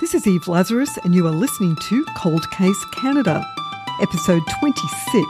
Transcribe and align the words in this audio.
This 0.00 0.14
is 0.14 0.28
Eve 0.28 0.46
Lazarus, 0.46 0.96
and 1.02 1.12
you 1.12 1.26
are 1.26 1.32
listening 1.32 1.74
to 1.74 2.04
Cold 2.16 2.48
Case 2.52 2.84
Canada, 2.92 3.44
episode 4.00 4.42
26 4.60 5.26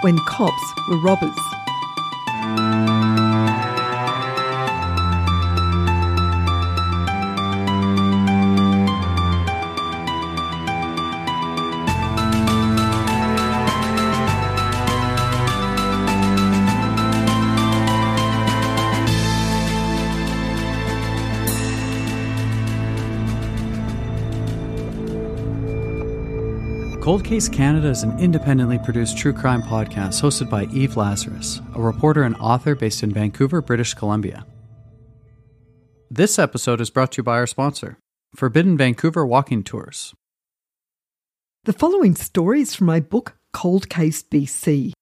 When 0.00 0.18
Cops 0.26 0.74
Were 0.88 0.98
Robbers. 0.98 1.57
Cold 27.18 27.26
Case 27.26 27.48
Canada 27.48 27.88
is 27.88 28.04
an 28.04 28.16
independently 28.20 28.78
produced 28.78 29.18
true 29.18 29.32
crime 29.32 29.60
podcast 29.60 30.22
hosted 30.22 30.48
by 30.48 30.66
Eve 30.66 30.96
Lazarus, 30.96 31.60
a 31.74 31.80
reporter 31.80 32.22
and 32.22 32.36
author 32.36 32.76
based 32.76 33.02
in 33.02 33.10
Vancouver, 33.10 33.60
British 33.60 33.92
Columbia. 33.92 34.46
This 36.08 36.38
episode 36.38 36.80
is 36.80 36.90
brought 36.90 37.10
to 37.12 37.16
you 37.16 37.22
by 37.24 37.38
our 37.38 37.48
sponsor, 37.48 37.98
Forbidden 38.36 38.76
Vancouver 38.76 39.26
Walking 39.26 39.64
Tours. 39.64 40.14
The 41.64 41.72
following 41.72 42.14
story 42.14 42.60
is 42.60 42.76
from 42.76 42.86
my 42.86 43.00
book, 43.00 43.36
Cold 43.52 43.88
Case 43.88 44.22
BC. 44.22 44.92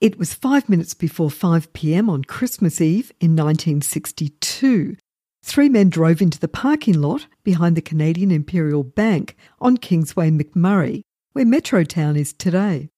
It 0.00 0.18
was 0.18 0.34
five 0.34 0.68
minutes 0.68 0.94
before 0.94 1.30
5 1.30 1.72
pm 1.72 2.10
on 2.10 2.24
Christmas 2.24 2.80
Eve 2.80 3.12
in 3.20 3.36
1962 3.36 4.96
Three 5.46 5.68
men 5.68 5.90
drove 5.90 6.20
into 6.20 6.40
the 6.40 6.48
parking 6.48 7.00
lot 7.00 7.28
behind 7.44 7.76
the 7.76 7.80
Canadian 7.80 8.32
Imperial 8.32 8.82
Bank 8.82 9.36
on 9.60 9.76
Kingsway 9.76 10.28
McMurray, 10.28 11.02
where 11.34 11.44
Metrotown 11.44 12.18
is 12.18 12.32
today. 12.32 12.88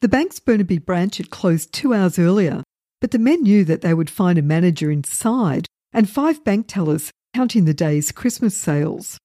The 0.00 0.08
bank's 0.08 0.38
Burnaby 0.38 0.78
branch 0.78 1.16
had 1.16 1.30
closed 1.30 1.72
two 1.72 1.92
hours 1.92 2.16
earlier, 2.16 2.62
but 3.00 3.10
the 3.10 3.18
men 3.18 3.42
knew 3.42 3.64
that 3.64 3.80
they 3.80 3.94
would 3.94 4.10
find 4.10 4.38
a 4.38 4.42
manager 4.42 4.92
inside 4.92 5.66
and 5.92 6.08
five 6.08 6.44
bank 6.44 6.66
tellers 6.68 7.10
counting 7.34 7.64
the 7.64 7.74
day's 7.74 8.12
Christmas 8.12 8.56
sales. 8.56 9.18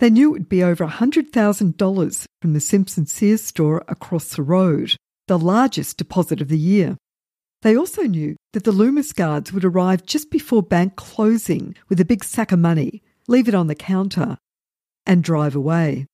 They 0.00 0.08
knew 0.08 0.30
it 0.30 0.32
would 0.32 0.48
be 0.48 0.64
over 0.64 0.86
$100,000 0.86 2.24
from 2.40 2.52
the 2.54 2.60
Simpson 2.60 3.04
Sears 3.04 3.44
store 3.44 3.84
across 3.86 4.34
the 4.34 4.42
road, 4.42 4.96
the 5.26 5.38
largest 5.38 5.98
deposit 5.98 6.40
of 6.40 6.48
the 6.48 6.58
year. 6.58 6.96
They 7.62 7.76
also 7.76 8.02
knew 8.02 8.36
that 8.52 8.64
the 8.64 8.72
Loomis 8.72 9.12
guards 9.12 9.52
would 9.52 9.64
arrive 9.64 10.06
just 10.06 10.30
before 10.30 10.62
bank 10.62 10.96
closing 10.96 11.74
with 11.88 12.00
a 12.00 12.04
big 12.04 12.22
sack 12.24 12.52
of 12.52 12.58
money, 12.58 13.02
leave 13.26 13.48
it 13.48 13.54
on 13.54 13.66
the 13.66 13.74
counter, 13.74 14.38
and 15.04 15.24
drive 15.24 15.56
away. 15.56 16.06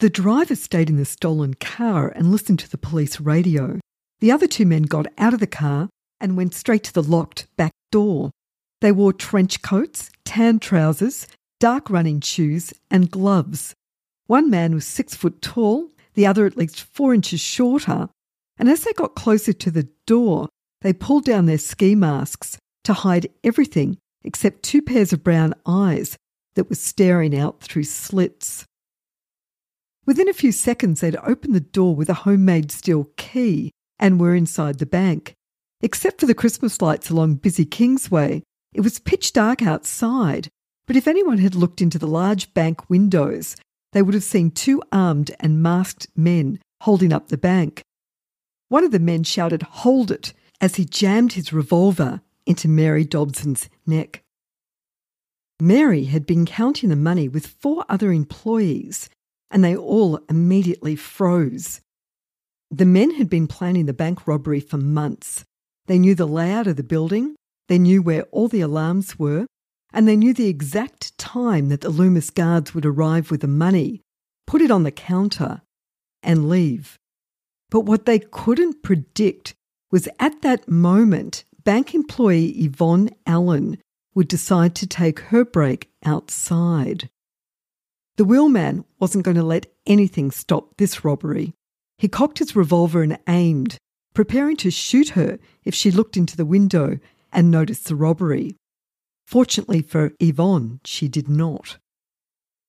The 0.00 0.10
driver 0.10 0.56
stayed 0.56 0.90
in 0.90 0.96
the 0.96 1.04
stolen 1.04 1.54
car 1.54 2.08
and 2.08 2.30
listened 2.30 2.58
to 2.58 2.70
the 2.70 2.76
police 2.76 3.20
radio. 3.20 3.80
The 4.20 4.32
other 4.32 4.46
two 4.46 4.66
men 4.66 4.82
got 4.82 5.06
out 5.16 5.32
of 5.32 5.40
the 5.40 5.46
car 5.46 5.88
and 6.20 6.36
went 6.36 6.54
straight 6.54 6.84
to 6.84 6.92
the 6.92 7.02
locked 7.02 7.46
back 7.56 7.72
door. 7.90 8.30
They 8.80 8.92
wore 8.92 9.12
trench 9.12 9.62
coats, 9.62 10.10
tan 10.24 10.58
trousers, 10.58 11.26
dark 11.60 11.88
running 11.88 12.20
shoes, 12.20 12.74
and 12.90 13.10
gloves. 13.10 13.74
One 14.26 14.50
man 14.50 14.74
was 14.74 14.84
six 14.84 15.14
foot 15.14 15.40
tall, 15.40 15.90
the 16.14 16.26
other 16.26 16.44
at 16.44 16.56
least 16.56 16.82
four 16.82 17.14
inches 17.14 17.40
shorter, 17.40 18.10
and 18.58 18.68
as 18.68 18.84
they 18.84 18.92
got 18.92 19.14
closer 19.14 19.52
to 19.52 19.70
the 19.70 19.88
door, 20.06 20.48
they 20.82 20.92
pulled 20.92 21.24
down 21.24 21.46
their 21.46 21.58
ski 21.58 21.94
masks 21.94 22.58
to 22.84 22.92
hide 22.92 23.28
everything 23.42 23.98
except 24.22 24.62
two 24.62 24.82
pairs 24.82 25.12
of 25.12 25.24
brown 25.24 25.54
eyes 25.66 26.16
that 26.54 26.68
were 26.68 26.76
staring 26.76 27.36
out 27.36 27.60
through 27.60 27.84
slits. 27.84 28.64
Within 30.06 30.28
a 30.28 30.34
few 30.34 30.52
seconds, 30.52 31.00
they'd 31.00 31.16
opened 31.16 31.54
the 31.54 31.60
door 31.60 31.94
with 31.96 32.08
a 32.08 32.14
homemade 32.14 32.70
steel 32.70 33.08
key 33.16 33.70
and 33.98 34.20
were 34.20 34.34
inside 34.34 34.78
the 34.78 34.86
bank. 34.86 35.34
Except 35.80 36.20
for 36.20 36.26
the 36.26 36.34
Christmas 36.34 36.80
lights 36.80 37.10
along 37.10 37.36
busy 37.36 37.64
Kingsway, 37.64 38.42
it 38.74 38.82
was 38.82 38.98
pitch 38.98 39.32
dark 39.32 39.62
outside. 39.62 40.48
But 40.86 40.96
if 40.96 41.08
anyone 41.08 41.38
had 41.38 41.54
looked 41.54 41.80
into 41.80 41.98
the 41.98 42.06
large 42.06 42.52
bank 42.52 42.90
windows, 42.90 43.56
they 43.92 44.02
would 44.02 44.14
have 44.14 44.24
seen 44.24 44.50
two 44.50 44.82
armed 44.92 45.30
and 45.40 45.62
masked 45.62 46.08
men 46.14 46.60
holding 46.82 47.12
up 47.12 47.28
the 47.28 47.38
bank. 47.38 47.82
One 48.74 48.82
of 48.82 48.90
the 48.90 48.98
men 48.98 49.22
shouted, 49.22 49.62
Hold 49.62 50.10
it, 50.10 50.32
as 50.60 50.74
he 50.74 50.84
jammed 50.84 51.34
his 51.34 51.52
revolver 51.52 52.22
into 52.44 52.66
Mary 52.66 53.04
Dobson's 53.04 53.70
neck. 53.86 54.24
Mary 55.60 56.06
had 56.06 56.26
been 56.26 56.44
counting 56.44 56.88
the 56.88 56.96
money 56.96 57.28
with 57.28 57.46
four 57.46 57.84
other 57.88 58.10
employees, 58.10 59.08
and 59.48 59.62
they 59.62 59.76
all 59.76 60.18
immediately 60.28 60.96
froze. 60.96 61.82
The 62.68 62.84
men 62.84 63.12
had 63.12 63.30
been 63.30 63.46
planning 63.46 63.86
the 63.86 63.92
bank 63.92 64.26
robbery 64.26 64.58
for 64.58 64.76
months. 64.76 65.44
They 65.86 66.00
knew 66.00 66.16
the 66.16 66.26
layout 66.26 66.66
of 66.66 66.74
the 66.74 66.82
building, 66.82 67.36
they 67.68 67.78
knew 67.78 68.02
where 68.02 68.24
all 68.32 68.48
the 68.48 68.62
alarms 68.62 69.20
were, 69.20 69.46
and 69.92 70.08
they 70.08 70.16
knew 70.16 70.34
the 70.34 70.48
exact 70.48 71.16
time 71.16 71.68
that 71.68 71.82
the 71.82 71.90
Loomis 71.90 72.30
guards 72.30 72.74
would 72.74 72.84
arrive 72.84 73.30
with 73.30 73.42
the 73.42 73.46
money, 73.46 74.00
put 74.48 74.60
it 74.60 74.72
on 74.72 74.82
the 74.82 74.90
counter, 74.90 75.62
and 76.24 76.48
leave. 76.48 76.98
But 77.74 77.86
what 77.86 78.06
they 78.06 78.20
couldn't 78.20 78.84
predict 78.84 79.56
was 79.90 80.08
at 80.20 80.42
that 80.42 80.68
moment, 80.68 81.42
bank 81.64 81.92
employee 81.92 82.50
Yvonne 82.50 83.10
Allen 83.26 83.78
would 84.14 84.28
decide 84.28 84.76
to 84.76 84.86
take 84.86 85.18
her 85.18 85.44
break 85.44 85.90
outside. 86.04 87.10
The 88.14 88.24
wheelman 88.24 88.84
wasn't 89.00 89.24
going 89.24 89.38
to 89.38 89.42
let 89.42 89.66
anything 89.88 90.30
stop 90.30 90.76
this 90.76 91.04
robbery. 91.04 91.52
He 91.98 92.06
cocked 92.06 92.38
his 92.38 92.54
revolver 92.54 93.02
and 93.02 93.18
aimed, 93.28 93.76
preparing 94.14 94.56
to 94.58 94.70
shoot 94.70 95.08
her 95.18 95.40
if 95.64 95.74
she 95.74 95.90
looked 95.90 96.16
into 96.16 96.36
the 96.36 96.46
window 96.46 97.00
and 97.32 97.50
noticed 97.50 97.88
the 97.88 97.96
robbery. 97.96 98.54
Fortunately 99.26 99.82
for 99.82 100.12
Yvonne, 100.20 100.78
she 100.84 101.08
did 101.08 101.28
not. 101.28 101.78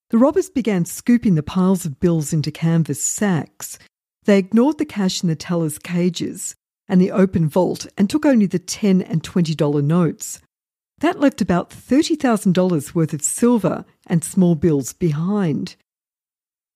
The 0.10 0.18
robbers 0.18 0.50
began 0.50 0.84
scooping 0.84 1.36
the 1.36 1.44
piles 1.44 1.86
of 1.86 2.00
bills 2.00 2.34
into 2.34 2.50
canvas 2.50 3.04
sacks 3.04 3.78
they 4.26 4.38
ignored 4.38 4.78
the 4.78 4.86
cash 4.86 5.24
in 5.24 5.30
the 5.30 5.36
teller's 5.36 5.78
cages 5.78 6.56
and 6.88 7.02
the 7.02 7.12
open 7.12 7.48
vault 7.48 7.88
and 7.98 8.10
took 8.10 8.26
only 8.26 8.46
the 8.46 8.60
10 8.60 9.02
and 9.02 9.24
$20 9.24 9.84
notes. 9.84 10.42
That 11.00 11.20
left 11.20 11.42
about 11.42 11.72
$30,000 11.72 12.96
worth 12.96 13.14
of 13.14 13.22
silver 13.22 13.86
and 14.08 14.24
small 14.24 14.56
bills 14.56 14.94
behind. 14.94 15.76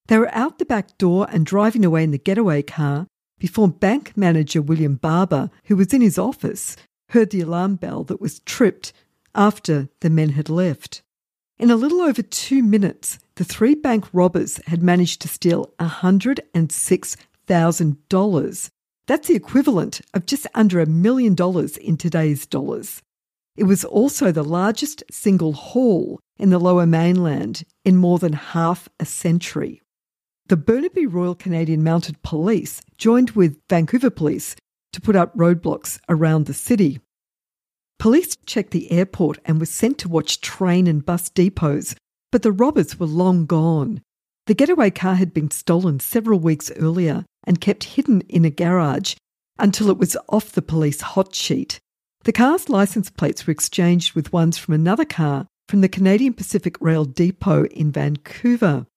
They 0.07 0.17
were 0.17 0.33
out 0.33 0.57
the 0.57 0.65
back 0.65 0.97
door 0.97 1.27
and 1.29 1.45
driving 1.45 1.85
away 1.85 2.03
in 2.03 2.11
the 2.11 2.17
getaway 2.17 2.61
car 2.61 3.07
before 3.39 3.67
bank 3.69 4.17
manager 4.17 4.61
William 4.61 4.95
Barber, 4.95 5.49
who 5.65 5.75
was 5.75 5.93
in 5.93 6.01
his 6.01 6.17
office, 6.17 6.75
heard 7.09 7.29
the 7.29 7.41
alarm 7.41 7.75
bell 7.75 8.03
that 8.05 8.19
was 8.19 8.39
tripped 8.41 8.91
after 9.33 9.87
the 10.01 10.09
men 10.09 10.29
had 10.29 10.49
left. 10.49 11.01
In 11.57 11.69
a 11.69 11.75
little 11.75 12.01
over 12.01 12.21
two 12.21 12.63
minutes, 12.63 13.19
the 13.35 13.43
three 13.43 13.75
bank 13.75 14.05
robbers 14.11 14.59
had 14.67 14.81
managed 14.83 15.21
to 15.21 15.27
steal 15.27 15.73
$106 15.79 17.15
$1,000. 17.49 18.69
That's 19.07 19.27
the 19.27 19.35
equivalent 19.35 20.01
of 20.13 20.25
just 20.27 20.45
under 20.53 20.79
a 20.79 20.85
million 20.85 21.33
dollars 21.33 21.77
in 21.77 21.97
today's 21.97 22.45
dollars. 22.45 23.01
It 23.57 23.63
was 23.63 23.83
also 23.83 24.31
the 24.31 24.43
largest 24.43 25.03
single 25.11 25.53
haul 25.53 26.19
in 26.37 26.51
the 26.51 26.59
lower 26.59 26.85
mainland 26.85 27.63
in 27.83 27.97
more 27.97 28.19
than 28.19 28.33
half 28.33 28.87
a 28.99 29.05
century. 29.05 29.81
The 30.47 30.57
Burnaby 30.57 31.07
Royal 31.07 31.35
Canadian 31.35 31.83
Mounted 31.83 32.21
Police 32.21 32.81
joined 32.97 33.31
with 33.31 33.59
Vancouver 33.69 34.09
Police 34.09 34.55
to 34.93 35.01
put 35.01 35.15
up 35.15 35.35
roadblocks 35.35 35.99
around 36.07 36.45
the 36.45 36.53
city. 36.53 36.99
Police 37.99 38.37
checked 38.45 38.71
the 38.71 38.91
airport 38.91 39.39
and 39.43 39.59
were 39.59 39.65
sent 39.65 39.97
to 39.99 40.09
watch 40.09 40.39
train 40.39 40.87
and 40.87 41.05
bus 41.05 41.29
depots, 41.29 41.95
but 42.31 42.43
the 42.43 42.51
robbers 42.51 42.99
were 42.99 43.05
long 43.05 43.45
gone. 43.45 44.01
The 44.45 44.53
getaway 44.53 44.89
car 44.89 45.15
had 45.15 45.33
been 45.33 45.51
stolen 45.51 45.99
several 45.99 46.39
weeks 46.39 46.71
earlier 46.77 47.25
and 47.45 47.61
kept 47.61 47.83
hidden 47.95 48.21
in 48.29 48.45
a 48.45 48.49
garage 48.49 49.15
until 49.57 49.89
it 49.89 49.97
was 49.97 50.17
off 50.29 50.51
the 50.51 50.61
police 50.61 51.01
hot 51.01 51.35
sheet. 51.35 51.79
The 52.23 52.31
car's 52.33 52.69
license 52.69 53.09
plates 53.09 53.45
were 53.45 53.51
exchanged 53.51 54.13
with 54.13 54.33
ones 54.33 54.57
from 54.57 54.73
another 54.73 55.05
car 55.05 55.47
from 55.67 55.81
the 55.81 55.89
Canadian 55.89 56.33
Pacific 56.33 56.75
Rail 56.81 57.05
depot 57.05 57.65
in 57.65 57.91
Vancouver. 57.91 58.87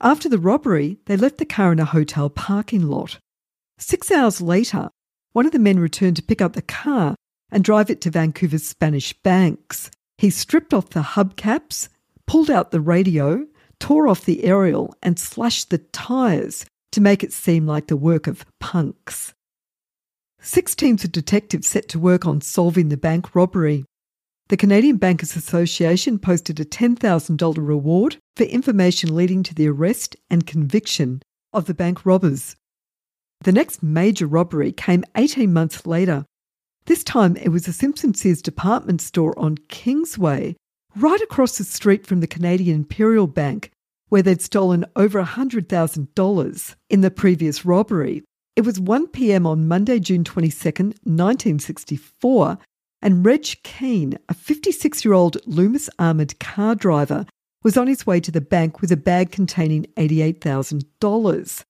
After 0.00 0.28
the 0.28 0.38
robbery, 0.38 0.98
they 1.06 1.16
left 1.16 1.38
the 1.38 1.44
car 1.44 1.72
in 1.72 1.78
a 1.78 1.84
hotel 1.84 2.28
parking 2.30 2.88
lot. 2.88 3.18
Six 3.78 4.10
hours 4.10 4.40
later, 4.40 4.90
one 5.32 5.46
of 5.46 5.52
the 5.52 5.58
men 5.58 5.78
returned 5.78 6.16
to 6.16 6.22
pick 6.22 6.42
up 6.42 6.54
the 6.54 6.62
car 6.62 7.14
and 7.50 7.64
drive 7.64 7.90
it 7.90 8.00
to 8.02 8.10
Vancouver's 8.10 8.66
Spanish 8.66 9.12
banks. 9.22 9.90
He 10.18 10.30
stripped 10.30 10.74
off 10.74 10.90
the 10.90 11.00
hubcaps, 11.00 11.88
pulled 12.26 12.50
out 12.50 12.70
the 12.70 12.80
radio, 12.80 13.46
tore 13.78 14.08
off 14.08 14.24
the 14.24 14.44
aerial 14.44 14.94
and 15.02 15.18
slashed 15.18 15.70
the 15.70 15.78
tyres 15.78 16.66
to 16.92 17.00
make 17.00 17.22
it 17.22 17.32
seem 17.32 17.66
like 17.66 17.86
the 17.86 17.96
work 17.96 18.26
of 18.26 18.44
punks. 18.58 19.34
Six 20.40 20.74
teams 20.74 21.04
of 21.04 21.12
detectives 21.12 21.68
set 21.68 21.88
to 21.90 21.98
work 21.98 22.26
on 22.26 22.40
solving 22.40 22.88
the 22.88 22.96
bank 22.96 23.34
robbery. 23.34 23.84
the 24.48 24.56
Canadian 24.56 24.96
Bankers 24.96 25.36
Association 25.36 26.18
posted 26.18 26.58
a 26.58 26.64
$10,000 26.64 27.56
reward 27.58 28.16
for 28.36 28.42
information 28.44 29.14
leading 29.14 29.44
to 29.44 29.54
the 29.54 29.68
arrest 29.68 30.16
and 30.28 30.46
conviction 30.46 31.22
of 31.52 31.66
the 31.66 31.74
bank 31.74 32.04
robbers. 32.04 32.56
The 33.42 33.52
next 33.52 33.82
major 33.82 34.26
robbery 34.26 34.72
came 34.72 35.04
18 35.14 35.52
months 35.52 35.86
later. 35.86 36.24
This 36.86 37.04
time 37.04 37.36
it 37.36 37.50
was 37.50 37.68
a 37.68 37.72
Simpson 37.72 38.12
Sears 38.12 38.42
department 38.42 39.00
store 39.00 39.38
on 39.38 39.56
Kingsway, 39.68 40.56
right 40.96 41.20
across 41.20 41.56
the 41.56 41.64
street 41.64 42.06
from 42.06 42.20
the 42.20 42.26
Canadian 42.26 42.76
Imperial 42.76 43.26
Bank, 43.26 43.70
where 44.10 44.22
they'd 44.22 44.42
stolen 44.42 44.84
over 44.94 45.22
$100,000 45.22 46.74
in 46.90 47.00
the 47.00 47.10
previous 47.10 47.64
robbery. 47.64 48.22
It 48.56 48.66
was 48.66 48.78
1 48.78 49.08
pm 49.08 49.46
on 49.46 49.66
Monday, 49.66 49.98
June 49.98 50.24
22, 50.24 50.68
1964, 51.04 52.58
and 53.00 53.24
Reg 53.24 53.46
Keane, 53.62 54.18
a 54.28 54.34
56 54.34 55.04
year 55.04 55.14
old 55.14 55.38
Loomis 55.46 55.88
armoured 55.98 56.38
car 56.38 56.74
driver, 56.74 57.24
was 57.62 57.76
on 57.76 57.86
his 57.86 58.06
way 58.06 58.20
to 58.20 58.30
the 58.30 58.40
bank 58.40 58.80
with 58.80 58.92
a 58.92 58.96
bag 58.96 59.30
containing 59.30 59.86
$88,000. 59.96 61.64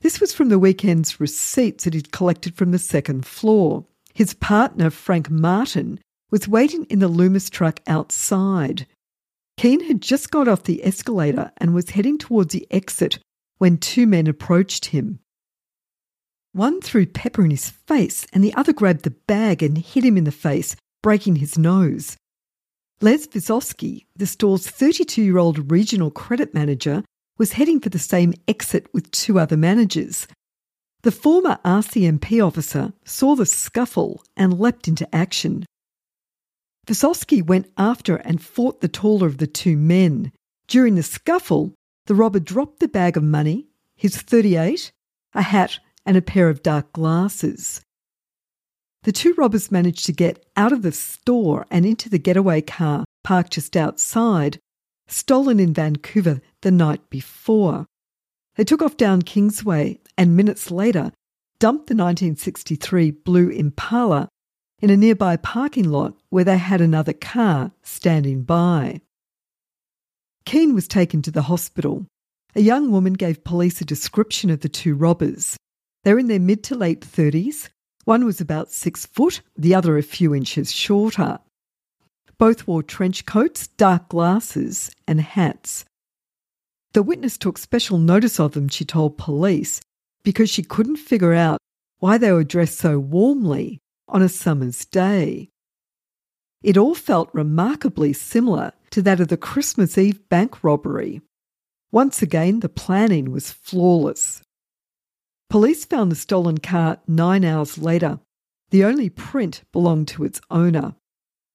This 0.00 0.20
was 0.20 0.32
from 0.32 0.48
the 0.48 0.58
weekend's 0.58 1.20
receipts 1.20 1.84
that 1.84 1.94
he'd 1.94 2.12
collected 2.12 2.54
from 2.54 2.72
the 2.72 2.78
second 2.78 3.24
floor. 3.24 3.86
His 4.14 4.34
partner, 4.34 4.90
Frank 4.90 5.30
Martin, 5.30 6.00
was 6.30 6.48
waiting 6.48 6.84
in 6.84 6.98
the 6.98 7.08
Loomis 7.08 7.48
truck 7.48 7.80
outside. 7.86 8.86
Keane 9.56 9.84
had 9.84 10.00
just 10.00 10.30
got 10.30 10.48
off 10.48 10.64
the 10.64 10.84
escalator 10.84 11.52
and 11.58 11.74
was 11.74 11.90
heading 11.90 12.18
towards 12.18 12.52
the 12.52 12.66
exit 12.70 13.18
when 13.58 13.78
two 13.78 14.06
men 14.06 14.26
approached 14.26 14.86
him. 14.86 15.20
One 16.52 16.80
threw 16.80 17.06
pepper 17.06 17.44
in 17.44 17.50
his 17.50 17.70
face, 17.70 18.26
and 18.32 18.44
the 18.44 18.54
other 18.54 18.72
grabbed 18.72 19.04
the 19.04 19.10
bag 19.10 19.62
and 19.62 19.78
hit 19.78 20.04
him 20.04 20.18
in 20.18 20.24
the 20.24 20.32
face, 20.32 20.76
breaking 21.02 21.36
his 21.36 21.56
nose. 21.56 22.16
Les 23.00 23.26
Visovsky, 23.26 24.04
the 24.14 24.26
store's 24.26 24.68
32 24.68 25.22
year 25.22 25.38
old 25.38 25.70
regional 25.70 26.10
credit 26.10 26.52
manager, 26.54 27.02
was 27.38 27.52
heading 27.52 27.80
for 27.80 27.88
the 27.88 27.98
same 27.98 28.34
exit 28.46 28.86
with 28.92 29.10
two 29.10 29.38
other 29.38 29.56
managers. 29.56 30.26
The 31.02 31.10
former 31.10 31.58
RCMP 31.64 32.44
officer 32.46 32.92
saw 33.04 33.34
the 33.34 33.46
scuffle 33.46 34.22
and 34.36 34.60
leapt 34.60 34.86
into 34.86 35.12
action. 35.12 35.64
Visovsky 36.86 37.42
went 37.44 37.70
after 37.76 38.16
and 38.16 38.42
fought 38.42 38.80
the 38.80 38.88
taller 38.88 39.26
of 39.26 39.38
the 39.38 39.46
two 39.46 39.76
men. 39.76 40.32
During 40.66 40.94
the 40.94 41.02
scuffle, 41.02 41.74
the 42.06 42.14
robber 42.14 42.40
dropped 42.40 42.80
the 42.80 42.88
bag 42.88 43.16
of 43.16 43.22
money, 43.22 43.68
his 43.96 44.16
38, 44.16 44.90
a 45.34 45.42
hat, 45.42 45.78
and 46.04 46.16
a 46.16 46.22
pair 46.22 46.48
of 46.48 46.62
dark 46.62 46.92
glasses. 46.92 47.80
The 49.04 49.12
two 49.12 49.34
robbers 49.34 49.70
managed 49.70 50.06
to 50.06 50.12
get 50.12 50.44
out 50.56 50.72
of 50.72 50.82
the 50.82 50.92
store 50.92 51.66
and 51.70 51.84
into 51.84 52.08
the 52.08 52.18
getaway 52.18 52.60
car 52.60 53.04
parked 53.24 53.52
just 53.52 53.76
outside, 53.76 54.58
stolen 55.08 55.60
in 55.60 55.74
Vancouver 55.74 56.40
the 56.62 56.70
night 56.70 57.08
before. 57.10 57.86
They 58.56 58.64
took 58.64 58.82
off 58.82 58.96
down 58.96 59.22
Kingsway 59.22 60.00
and 60.18 60.36
minutes 60.36 60.70
later 60.70 61.12
dumped 61.58 61.86
the 61.86 61.94
1963 61.94 63.12
blue 63.12 63.48
Impala 63.48 64.28
in 64.82 64.90
a 64.90 64.96
nearby 64.96 65.36
parking 65.36 65.88
lot 65.88 66.14
where 66.28 66.42
they 66.42 66.58
had 66.58 66.80
another 66.80 67.12
car 67.12 67.70
standing 67.82 68.42
by. 68.42 69.00
Keane 70.44 70.74
was 70.74 70.88
taken 70.88 71.22
to 71.22 71.30
the 71.30 71.42
hospital. 71.42 72.04
A 72.56 72.60
young 72.60 72.90
woman 72.90 73.12
gave 73.12 73.44
police 73.44 73.80
a 73.80 73.84
description 73.84 74.50
of 74.50 74.60
the 74.60 74.68
two 74.68 74.96
robbers. 74.96 75.56
They're 76.02 76.18
in 76.18 76.26
their 76.26 76.40
mid 76.40 76.64
to 76.64 76.74
late 76.74 77.00
30s. 77.00 77.68
One 78.04 78.24
was 78.24 78.40
about 78.40 78.72
six 78.72 79.06
foot, 79.06 79.40
the 79.56 79.72
other 79.76 79.96
a 79.96 80.02
few 80.02 80.34
inches 80.34 80.72
shorter. 80.72 81.38
Both 82.36 82.66
wore 82.66 82.82
trench 82.82 83.24
coats, 83.24 83.68
dark 83.68 84.08
glasses, 84.08 84.90
and 85.06 85.20
hats. 85.20 85.84
The 86.92 87.04
witness 87.04 87.38
took 87.38 87.56
special 87.56 87.98
notice 87.98 88.40
of 88.40 88.52
them, 88.52 88.68
she 88.68 88.84
told 88.84 89.16
police, 89.16 89.80
because 90.24 90.50
she 90.50 90.64
couldn't 90.64 90.96
figure 90.96 91.32
out 91.32 91.58
why 92.00 92.18
they 92.18 92.32
were 92.32 92.42
dressed 92.42 92.78
so 92.78 92.98
warmly 92.98 93.78
on 94.12 94.22
a 94.22 94.28
summer's 94.28 94.84
day. 94.84 95.50
It 96.62 96.76
all 96.76 96.94
felt 96.94 97.30
remarkably 97.32 98.12
similar 98.12 98.72
to 98.90 99.02
that 99.02 99.18
of 99.18 99.28
the 99.28 99.36
Christmas 99.36 99.98
Eve 99.98 100.28
bank 100.28 100.62
robbery. 100.62 101.22
Once 101.90 102.22
again, 102.22 102.60
the 102.60 102.68
planning 102.68 103.32
was 103.32 103.50
flawless. 103.50 104.42
Police 105.50 105.84
found 105.84 106.12
the 106.12 106.16
stolen 106.16 106.58
car 106.58 106.98
nine 107.08 107.44
hours 107.44 107.78
later. 107.78 108.20
The 108.70 108.84
only 108.84 109.10
print 109.10 109.64
belonged 109.72 110.08
to 110.08 110.24
its 110.24 110.40
owner. 110.50 110.94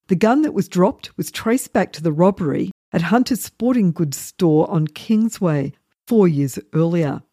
The 0.07 0.15
gun 0.15 0.41
that 0.41 0.53
was 0.53 0.67
dropped 0.67 1.15
was 1.17 1.31
traced 1.31 1.73
back 1.73 1.93
to 1.93 2.03
the 2.03 2.11
robbery 2.11 2.71
at 2.91 3.03
Hunter's 3.03 3.43
Sporting 3.43 3.91
Goods 3.91 4.17
store 4.17 4.69
on 4.69 4.87
Kingsway 4.87 5.73
four 6.05 6.27
years 6.27 6.59
earlier. 6.73 7.23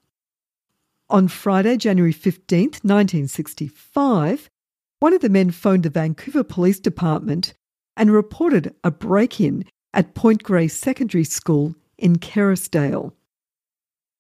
On 1.11 1.29
Friday, 1.29 1.77
January 1.77 2.15
15th, 2.15 2.83
1965, 2.83 4.49
one 5.05 5.13
of 5.13 5.21
the 5.21 5.29
men 5.29 5.51
phoned 5.51 5.83
the 5.83 5.91
Vancouver 5.91 6.43
Police 6.43 6.81
Department 6.81 7.53
and 7.95 8.11
reported 8.11 8.75
a 8.83 8.91
break 8.91 9.39
in 9.39 9.67
at 9.93 10.15
Point 10.15 10.43
Grey 10.43 10.67
Secondary 10.67 11.25
School 11.25 11.75
in 11.99 12.17
Kerrisdale. 12.17 13.13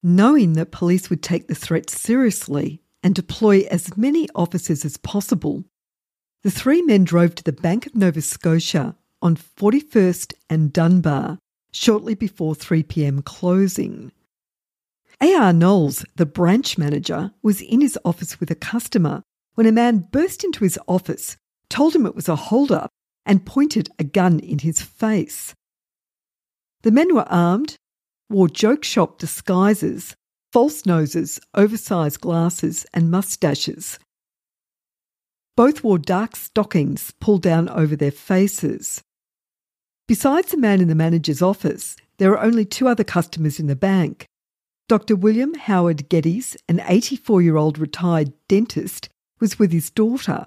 Knowing 0.02 0.52
that 0.52 0.72
police 0.72 1.08
would 1.08 1.22
take 1.22 1.48
the 1.48 1.54
threat 1.54 1.88
seriously 1.88 2.82
and 3.02 3.14
deploy 3.14 3.66
as 3.70 3.96
many 3.96 4.28
officers 4.34 4.84
as 4.84 4.98
possible, 4.98 5.64
the 6.42 6.50
three 6.50 6.82
men 6.82 7.04
drove 7.04 7.34
to 7.36 7.44
the 7.44 7.52
Bank 7.52 7.86
of 7.86 7.94
Nova 7.94 8.20
Scotia 8.20 8.94
on 9.22 9.36
41st 9.36 10.34
and 10.50 10.70
Dunbar 10.70 11.38
shortly 11.72 12.14
before 12.14 12.54
3 12.54 12.82
pm 12.82 13.22
closing. 13.22 14.12
A.R. 15.22 15.54
Knowles, 15.54 16.04
the 16.16 16.26
branch 16.26 16.76
manager, 16.76 17.32
was 17.42 17.62
in 17.62 17.80
his 17.80 17.98
office 18.04 18.38
with 18.38 18.50
a 18.50 18.54
customer 18.54 19.22
when 19.54 19.66
a 19.66 19.72
man 19.72 20.08
burst 20.10 20.44
into 20.44 20.64
his 20.64 20.78
office, 20.88 21.36
told 21.68 21.94
him 21.94 22.06
it 22.06 22.14
was 22.14 22.28
a 22.28 22.36
hold-up, 22.36 22.90
and 23.26 23.46
pointed 23.46 23.88
a 23.98 24.04
gun 24.04 24.38
in 24.40 24.58
his 24.58 24.82
face. 24.82 25.54
The 26.82 26.90
men 26.90 27.14
were 27.14 27.28
armed, 27.28 27.76
wore 28.28 28.48
joke 28.48 28.84
shop 28.84 29.18
disguises, 29.18 30.14
false 30.52 30.84
noses, 30.84 31.40
oversized 31.54 32.20
glasses, 32.20 32.84
and 32.92 33.10
mustaches. 33.10 33.98
Both 35.56 35.84
wore 35.84 35.98
dark 35.98 36.36
stockings 36.36 37.12
pulled 37.20 37.42
down 37.42 37.68
over 37.68 37.96
their 37.96 38.10
faces. 38.10 39.02
Besides 40.06 40.50
the 40.50 40.58
man 40.58 40.80
in 40.80 40.88
the 40.88 40.94
manager's 40.94 41.40
office, 41.40 41.96
there 42.18 42.30
were 42.30 42.40
only 42.40 42.64
two 42.64 42.88
other 42.88 43.04
customers 43.04 43.58
in 43.58 43.66
the 43.66 43.76
bank. 43.76 44.26
Dr. 44.88 45.16
William 45.16 45.54
Howard 45.54 46.08
Geddes, 46.10 46.56
an 46.68 46.82
84 46.84 47.40
year 47.40 47.56
old 47.56 47.78
retired 47.78 48.32
dentist, 48.48 49.08
was 49.44 49.58
with 49.58 49.72
his 49.72 49.90
daughter. 49.90 50.46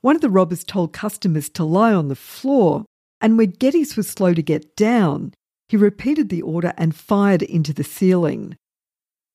One 0.00 0.16
of 0.16 0.22
the 0.22 0.30
robbers 0.30 0.64
told 0.64 0.94
customers 0.94 1.50
to 1.50 1.62
lie 1.62 1.92
on 1.92 2.08
the 2.08 2.16
floor, 2.16 2.86
and 3.20 3.36
when 3.36 3.50
Geddes 3.50 3.98
was 3.98 4.08
slow 4.08 4.32
to 4.32 4.42
get 4.42 4.74
down, 4.76 5.34
he 5.68 5.76
repeated 5.76 6.30
the 6.30 6.40
order 6.40 6.72
and 6.78 6.96
fired 6.96 7.42
into 7.42 7.74
the 7.74 7.84
ceiling. 7.84 8.56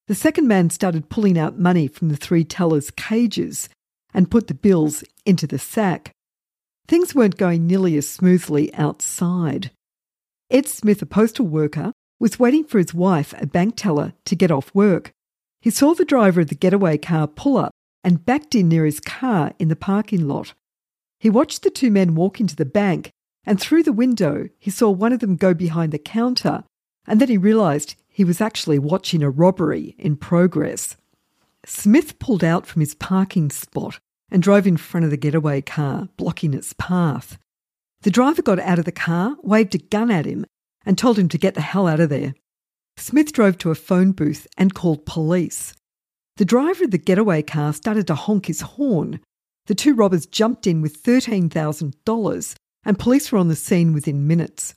The 0.07 0.15
second 0.15 0.47
man 0.47 0.71
started 0.71 1.07
pulling 1.07 1.37
out 1.37 1.59
money 1.59 1.87
from 1.87 2.09
the 2.09 2.17
three 2.17 2.43
tellers' 2.43 2.89
cages 2.89 3.69
and 4.11 4.31
put 4.31 4.47
the 4.47 4.55
bills 4.55 5.03
into 5.23 5.45
the 5.45 5.59
sack. 5.59 6.09
Things 6.87 7.13
weren't 7.13 7.37
going 7.37 7.67
nearly 7.67 7.95
as 7.95 8.09
smoothly 8.09 8.73
outside. 8.73 9.69
Ed 10.49 10.67
Smith, 10.67 10.99
a 11.03 11.05
postal 11.05 11.45
worker, 11.45 11.91
was 12.19 12.39
waiting 12.39 12.63
for 12.63 12.79
his 12.79 12.91
wife, 12.91 13.35
a 13.37 13.45
bank 13.45 13.75
teller, 13.75 14.13
to 14.25 14.35
get 14.35 14.49
off 14.49 14.73
work. 14.73 15.11
He 15.61 15.69
saw 15.69 15.93
the 15.93 16.05
driver 16.05 16.41
of 16.41 16.47
the 16.47 16.55
getaway 16.55 16.97
car 16.97 17.27
pull 17.27 17.57
up 17.57 17.69
and 18.07 18.25
backed 18.25 18.55
in 18.55 18.69
near 18.69 18.85
his 18.85 19.01
car 19.01 19.51
in 19.59 19.67
the 19.67 19.75
parking 19.75 20.29
lot. 20.29 20.53
He 21.19 21.29
watched 21.29 21.63
the 21.63 21.69
two 21.69 21.91
men 21.91 22.15
walk 22.15 22.39
into 22.39 22.55
the 22.55 22.63
bank, 22.63 23.11
and 23.45 23.59
through 23.59 23.83
the 23.83 23.91
window, 23.91 24.47
he 24.57 24.71
saw 24.71 24.89
one 24.89 25.11
of 25.11 25.19
them 25.19 25.35
go 25.35 25.53
behind 25.53 25.91
the 25.91 25.99
counter, 25.99 26.63
and 27.05 27.19
then 27.19 27.27
he 27.27 27.37
realised 27.37 27.95
he 28.07 28.23
was 28.23 28.39
actually 28.39 28.79
watching 28.79 29.21
a 29.21 29.29
robbery 29.29 29.93
in 29.99 30.15
progress. 30.15 30.95
Smith 31.65 32.17
pulled 32.17 32.45
out 32.45 32.65
from 32.65 32.79
his 32.79 32.95
parking 32.95 33.49
spot 33.49 33.99
and 34.31 34.41
drove 34.41 34.65
in 34.65 34.77
front 34.77 35.03
of 35.03 35.11
the 35.11 35.17
getaway 35.17 35.59
car, 35.59 36.07
blocking 36.15 36.53
its 36.53 36.71
path. 36.79 37.37
The 38.03 38.09
driver 38.09 38.41
got 38.41 38.59
out 38.59 38.79
of 38.79 38.85
the 38.85 38.91
car, 38.93 39.35
waved 39.43 39.75
a 39.75 39.79
gun 39.79 40.11
at 40.11 40.25
him, 40.25 40.45
and 40.85 40.97
told 40.97 41.19
him 41.19 41.27
to 41.27 41.37
get 41.37 41.55
the 41.55 41.61
hell 41.61 41.87
out 41.87 41.99
of 41.99 42.07
there. 42.07 42.35
Smith 42.95 43.33
drove 43.33 43.57
to 43.57 43.71
a 43.71 43.75
phone 43.75 44.13
booth 44.13 44.47
and 44.57 44.73
called 44.73 45.05
police. 45.05 45.73
The 46.37 46.45
driver 46.45 46.83
of 46.83 46.91
the 46.91 46.99
getaway 46.99 47.41
car 47.41 47.73
started 47.73 48.05
to 48.07 48.15
honk 48.15 48.45
his 48.45 48.61
horn. 48.61 49.19
The 49.65 49.73
two 49.73 49.95
robbers 49.95 50.27
jumped 50.27 50.67
in 50.67 50.83
with 50.83 51.01
$13,000 51.01 52.55
and 52.85 52.99
police 52.99 53.31
were 53.31 53.39
on 53.39 53.47
the 53.47 53.55
scene 53.55 53.91
within 53.91 54.27
minutes. 54.27 54.75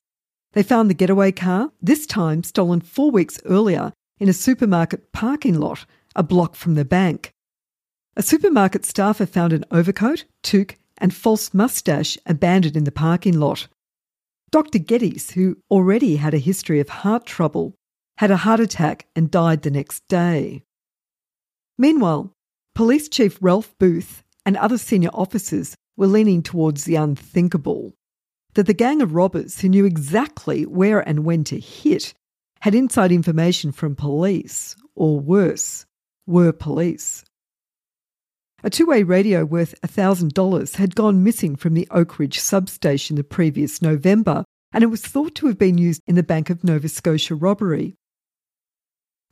They 0.52 0.62
found 0.62 0.88
the 0.88 0.95
getaway 0.95 1.33
car, 1.33 1.71
this 1.83 2.07
time 2.07 2.45
stolen 2.45 2.81
four 2.81 3.11
weeks 3.11 3.38
earlier 3.45 3.93
in 4.19 4.31
a 4.31 4.33
supermarket 4.33 5.12
parking 5.12 5.61
lot 5.61 5.85
a 6.17 6.23
block 6.23 6.55
from 6.57 6.76
the 6.76 6.85
bank. 6.85 7.31
A 8.17 8.23
supermarket 8.23 8.87
staffer 8.87 9.26
found 9.26 9.52
an 9.52 9.67
overcoat, 9.71 10.25
toque, 10.43 10.76
and 10.97 11.14
false 11.14 11.52
moustache 11.52 12.17
abandoned 12.25 12.76
in 12.76 12.85
the 12.85 12.90
parking 12.90 13.38
lot. 13.38 13.69
Dr. 14.50 14.79
Geddes, 14.79 15.33
who 15.33 15.59
already 15.71 16.17
had 16.17 16.33
a 16.33 16.38
history 16.38 16.81
of 16.81 16.88
heart 16.88 17.26
trouble, 17.26 17.75
had 18.17 18.31
a 18.31 18.38
heart 18.38 18.61
attack 18.61 19.07
and 19.14 19.31
died 19.31 19.61
the 19.61 19.71
next 19.71 20.09
day. 20.09 20.62
Meanwhile, 21.80 22.30
Police 22.75 23.08
Chief 23.08 23.38
Ralph 23.40 23.75
Booth 23.78 24.22
and 24.44 24.54
other 24.58 24.76
senior 24.76 25.08
officers 25.14 25.75
were 25.96 26.06
leaning 26.06 26.42
towards 26.42 26.84
the 26.84 26.96
unthinkable 26.96 27.94
that 28.52 28.66
the 28.66 28.75
gang 28.75 29.00
of 29.00 29.14
robbers 29.14 29.60
who 29.60 29.70
knew 29.70 29.87
exactly 29.87 30.66
where 30.66 31.00
and 31.00 31.25
when 31.25 31.42
to 31.44 31.58
hit 31.58 32.12
had 32.60 32.75
inside 32.75 33.12
information 33.12 33.72
from 33.72 33.96
police, 33.96 34.76
or 34.94 35.18
worse, 35.18 35.87
were 36.26 36.52
police. 36.52 37.25
A 38.62 38.68
two 38.68 38.84
way 38.84 39.02
radio 39.02 39.46
worth 39.46 39.75
$1,000 39.80 40.76
had 40.76 40.94
gone 40.94 41.25
missing 41.25 41.56
from 41.56 41.72
the 41.72 41.88
Oak 41.90 42.18
Ridge 42.18 42.40
substation 42.40 43.16
the 43.16 43.25
previous 43.25 43.80
November, 43.80 44.44
and 44.70 44.84
it 44.84 44.88
was 44.88 45.00
thought 45.00 45.34
to 45.37 45.46
have 45.46 45.56
been 45.56 45.78
used 45.78 46.02
in 46.06 46.14
the 46.14 46.22
Bank 46.22 46.50
of 46.50 46.62
Nova 46.62 46.90
Scotia 46.90 47.34
robbery. 47.34 47.96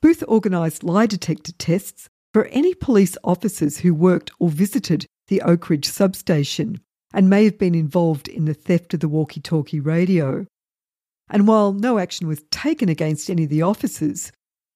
Booth 0.00 0.22
organised 0.22 0.82
lie 0.82 1.04
detector 1.04 1.52
tests 1.52 2.08
for 2.32 2.46
any 2.46 2.74
police 2.74 3.16
officers 3.24 3.78
who 3.78 3.94
worked 3.94 4.30
or 4.38 4.48
visited 4.48 5.06
the 5.28 5.42
Oak 5.42 5.70
Ridge 5.70 5.88
substation 5.88 6.80
and 7.12 7.30
may 7.30 7.44
have 7.44 7.58
been 7.58 7.74
involved 7.74 8.28
in 8.28 8.44
the 8.44 8.54
theft 8.54 8.94
of 8.94 9.00
the 9.00 9.08
walkie 9.08 9.40
talkie 9.40 9.80
radio. 9.80 10.46
And 11.30 11.46
while 11.46 11.72
no 11.72 11.98
action 11.98 12.26
was 12.26 12.42
taken 12.50 12.88
against 12.88 13.30
any 13.30 13.44
of 13.44 13.50
the 13.50 13.62
officers, 13.62 14.32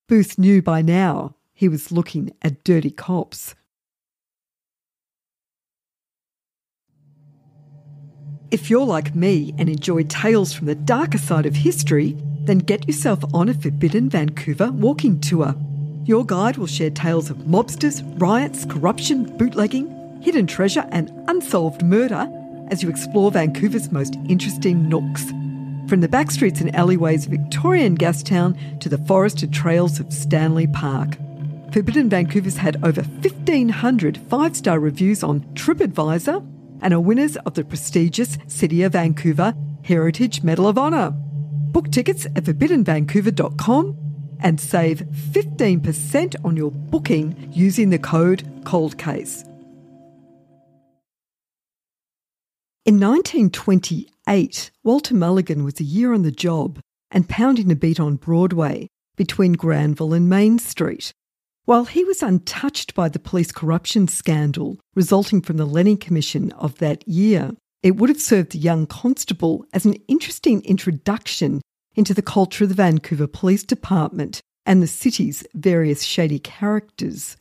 Booth 0.09 0.39
knew 0.39 0.63
by 0.63 0.83
now 0.83 1.37
he 1.55 1.69
was 1.69 1.93
looking 1.93 2.33
at 2.43 2.65
dirty 2.65 2.91
cops. 2.91 3.55
If 8.51 8.69
you're 8.69 8.85
like 8.85 9.15
me 9.15 9.55
and 9.57 9.71
enjoy 9.71 10.03
tales 10.05 10.53
from 10.53 10.67
the 10.67 10.75
darker 10.75 11.17
side 11.17 11.47
of 11.47 11.55
history, 11.55 12.17
then 12.45 12.59
get 12.59 12.87
yourself 12.87 13.25
on 13.33 13.49
a 13.49 13.55
Forbidden 13.55 14.11
Vancouver 14.11 14.71
walking 14.71 15.21
tour. 15.21 15.55
Your 16.05 16.27
guide 16.27 16.57
will 16.57 16.67
share 16.67 16.91
tales 16.91 17.31
of 17.31 17.37
mobsters, 17.39 18.03
riots, 18.21 18.65
corruption, 18.65 19.37
bootlegging, 19.37 20.21
hidden 20.21 20.49
treasure, 20.49 20.85
and 20.91 21.13
unsolved 21.29 21.85
murder 21.85 22.29
as 22.69 22.83
you 22.83 22.89
explore 22.89 23.31
Vancouver's 23.31 23.93
most 23.93 24.17
interesting 24.29 24.89
nooks. 24.89 25.31
From 25.89 26.01
the 26.01 26.09
back 26.09 26.33
streets 26.33 26.61
and 26.61 26.75
alleyways 26.75 27.27
of 27.27 27.33
Victorian 27.33 27.97
Gastown 27.97 28.81
to 28.81 28.89
the 28.89 28.99
forested 28.99 29.53
trails 29.53 30.01
of 30.01 30.13
Stanley 30.13 30.67
Park. 30.67 31.17
Forbidden 31.73 32.09
Vancouver's 32.09 32.57
had 32.57 32.85
over 32.85 33.03
1,500 33.03 34.19
five 34.29 34.57
star 34.57 34.81
reviews 34.81 35.23
on 35.23 35.41
TripAdvisor 35.55 36.45
and 36.83 36.93
are 36.93 37.01
winners 37.01 37.37
of 37.37 37.55
the 37.55 37.65
prestigious 37.65 38.39
City 38.49 38.83
of 38.83 38.93
Vancouver 38.93 39.55
Heritage 39.85 40.43
Medal 40.43 40.67
of 40.67 40.79
Honour. 40.79 41.11
Book 41.11 41.93
tickets 41.93 42.27
at 42.27 42.45
forbiddenvancouver.com 42.45 44.12
and 44.43 44.61
save 44.61 45.01
15% 45.31 46.37
on 46.45 46.57
your 46.57 46.71
booking 46.71 47.51
using 47.53 47.91
the 47.91 47.99
code 47.99 48.45
COLDCASE. 48.65 49.49
In 52.85 52.99
1928, 52.99 54.71
Walter 54.83 55.15
Mulligan 55.15 55.63
was 55.63 55.79
a 55.79 55.85
year 55.85 56.13
on 56.13 56.23
the 56.23 56.33
job 56.33 56.81
and 57.13 57.29
pounding 57.29 57.71
a 57.71 57.77
beat 57.77 58.01
on 58.01 58.17
Broadway 58.17 58.89
between 59.17 59.53
Granville 59.53 60.15
and 60.15 60.29
Main 60.29 60.59
Street. 60.59 61.13
While 61.65 61.85
he 61.85 62.03
was 62.03 62.25
untouched 62.25 62.95
by 62.95 63.09
the 63.09 63.21
police 63.21 63.53
corruption 63.53 64.09
scandal 64.09 64.81
resulting 64.97 65.43
from 65.43 65.59
the 65.59 65.65
Lennie 65.65 65.97
Commission 65.97 66.51
of 66.53 66.79
that 66.79 67.07
year, 67.07 67.53
it 67.85 67.97
would 67.97 68.09
have 68.09 68.21
served 68.21 68.51
the 68.51 68.59
young 68.59 68.87
constable 68.87 69.65
as 69.73 69.85
an 69.85 69.95
interesting 70.09 70.65
introduction 70.65 71.61
into 71.95 72.15
the 72.15 72.23
culture 72.23 72.65
of 72.65 72.71
the 72.71 72.75
Vancouver 72.75 73.27
Police 73.27 73.65
Department 73.65 74.41
and 74.65 74.83
the 74.83 74.87
city's 74.87 75.45
various 75.55 76.03
shady 76.03 76.39
characters. 76.39 77.37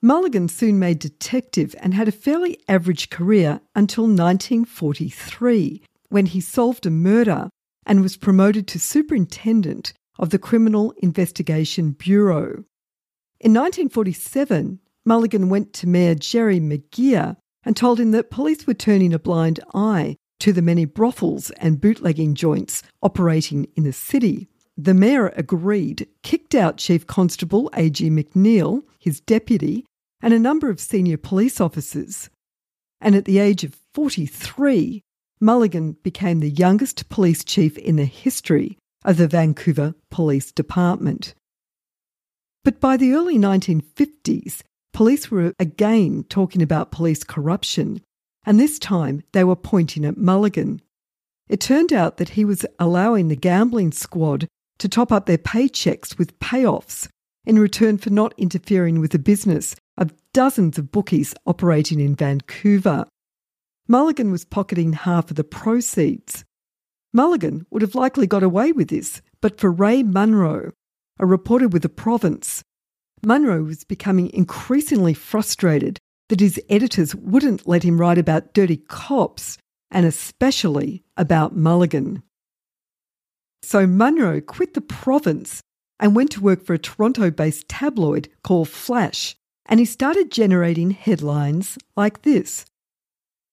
Mulligan 0.00 0.48
soon 0.48 0.78
made 0.78 0.98
detective 0.98 1.74
and 1.80 1.94
had 1.94 2.08
a 2.08 2.12
fairly 2.12 2.58
average 2.68 3.08
career 3.10 3.60
until 3.74 4.04
1943, 4.04 5.82
when 6.10 6.26
he 6.26 6.40
solved 6.40 6.84
a 6.86 6.90
murder 6.90 7.48
and 7.86 8.02
was 8.02 8.16
promoted 8.16 8.68
to 8.68 8.78
superintendent 8.78 9.92
of 10.18 10.30
the 10.30 10.38
Criminal 10.38 10.92
Investigation 10.98 11.92
Bureau. 11.92 12.64
In 13.40 13.52
1947, 13.52 14.80
Mulligan 15.04 15.48
went 15.48 15.72
to 15.74 15.88
Mayor 15.88 16.14
Gerry 16.14 16.60
McGeer 16.60 17.36
and 17.64 17.76
told 17.76 17.98
him 17.98 18.10
that 18.12 18.30
police 18.30 18.66
were 18.66 18.74
turning 18.74 19.12
a 19.12 19.18
blind 19.18 19.60
eye 19.74 20.16
to 20.40 20.52
the 20.52 20.62
many 20.62 20.84
brothels 20.84 21.50
and 21.52 21.80
bootlegging 21.80 22.34
joints 22.34 22.82
operating 23.02 23.66
in 23.76 23.84
the 23.84 23.92
city. 23.92 24.48
The 24.76 24.94
mayor 24.94 25.28
agreed, 25.36 26.08
kicked 26.22 26.54
out 26.54 26.78
Chief 26.78 27.06
Constable 27.06 27.70
A.G. 27.74 28.10
McNeil, 28.10 28.82
his 28.98 29.20
deputy, 29.20 29.86
and 30.20 30.34
a 30.34 30.38
number 30.38 30.68
of 30.70 30.80
senior 30.80 31.16
police 31.16 31.60
officers. 31.60 32.30
And 33.00 33.14
at 33.14 33.24
the 33.24 33.38
age 33.38 33.62
of 33.62 33.76
43, 33.92 35.02
Mulligan 35.40 35.96
became 36.02 36.40
the 36.40 36.50
youngest 36.50 37.08
police 37.08 37.44
chief 37.44 37.76
in 37.76 37.96
the 37.96 38.04
history 38.04 38.78
of 39.04 39.18
the 39.18 39.28
Vancouver 39.28 39.94
Police 40.10 40.50
Department. 40.50 41.34
But 42.64 42.80
by 42.80 42.96
the 42.96 43.12
early 43.12 43.36
1950s, 43.36 44.62
police 44.94 45.30
were 45.30 45.52
again 45.58 46.24
talking 46.28 46.62
about 46.62 46.90
police 46.90 47.22
corruption, 47.22 48.00
and 48.46 48.58
this 48.58 48.78
time 48.78 49.22
they 49.32 49.44
were 49.44 49.56
pointing 49.56 50.04
at 50.04 50.16
Mulligan. 50.16 50.80
It 51.48 51.60
turned 51.60 51.92
out 51.92 52.16
that 52.16 52.30
he 52.30 52.44
was 52.44 52.64
allowing 52.78 53.28
the 53.28 53.36
gambling 53.36 53.92
squad 53.92 54.48
to 54.78 54.88
top 54.88 55.12
up 55.12 55.26
their 55.26 55.38
paychecks 55.38 56.18
with 56.18 56.38
payoffs 56.38 57.08
in 57.44 57.58
return 57.58 57.98
for 57.98 58.10
not 58.10 58.34
interfering 58.38 59.00
with 59.00 59.12
the 59.12 59.18
business 59.18 59.76
of 59.96 60.14
dozens 60.32 60.78
of 60.78 60.90
bookies 60.90 61.34
operating 61.46 62.00
in 62.00 62.14
Vancouver. 62.14 63.06
Mulligan 63.86 64.30
was 64.30 64.44
pocketing 64.44 64.94
half 64.94 65.30
of 65.30 65.36
the 65.36 65.44
proceeds. 65.44 66.44
Mulligan 67.12 67.66
would 67.70 67.82
have 67.82 67.94
likely 67.94 68.26
got 68.26 68.42
away 68.42 68.72
with 68.72 68.88
this, 68.88 69.20
but 69.40 69.60
for 69.60 69.70
Ray 69.70 70.02
Munro, 70.02 70.72
a 71.18 71.26
reporter 71.26 71.68
with 71.68 71.82
the 71.82 71.88
province. 71.88 72.62
Munro 73.24 73.62
was 73.62 73.84
becoming 73.84 74.30
increasingly 74.32 75.14
frustrated 75.14 75.98
that 76.34 76.40
his 76.40 76.60
editors 76.68 77.14
wouldn't 77.14 77.68
let 77.68 77.84
him 77.84 77.96
write 77.96 78.18
about 78.18 78.52
dirty 78.52 78.76
cops, 78.76 79.56
and 79.92 80.04
especially 80.04 81.04
about 81.16 81.54
Mulligan. 81.54 82.24
So 83.62 83.86
Munro 83.86 84.40
quit 84.40 84.74
the 84.74 84.80
province 84.80 85.60
and 86.00 86.16
went 86.16 86.32
to 86.32 86.40
work 86.40 86.64
for 86.64 86.74
a 86.74 86.78
Toronto 86.78 87.30
based 87.30 87.68
tabloid 87.68 88.28
called 88.42 88.68
Flash, 88.68 89.36
and 89.66 89.78
he 89.78 89.86
started 89.86 90.32
generating 90.32 90.90
headlines 90.90 91.78
like 91.96 92.22
this 92.22 92.66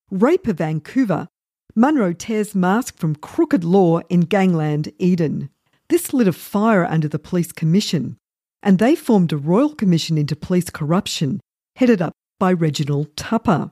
Rape 0.10 0.48
of 0.48 0.58
Vancouver. 0.58 1.28
Munro 1.76 2.14
tears 2.14 2.56
mask 2.56 2.98
from 2.98 3.14
crooked 3.14 3.64
law 3.64 4.00
in 4.10 4.22
gangland 4.22 4.92
Eden. 4.98 5.52
This 5.88 6.16
lit 6.16 6.28
a 6.28 6.34
fire 6.34 6.84
under 6.84 7.08
the 7.08 7.20
Police 7.20 7.52
Commission, 7.52 8.18
and 8.64 8.80
they 8.80 8.96
formed 8.96 9.32
a 9.32 9.38
Royal 9.38 9.76
Commission 9.76 10.18
into 10.18 10.36
Police 10.36 10.72
Corruption, 10.72 11.42
headed 11.76 12.02
up 12.02 12.14
by 12.42 12.52
Reginald 12.52 13.16
Tupper. 13.16 13.72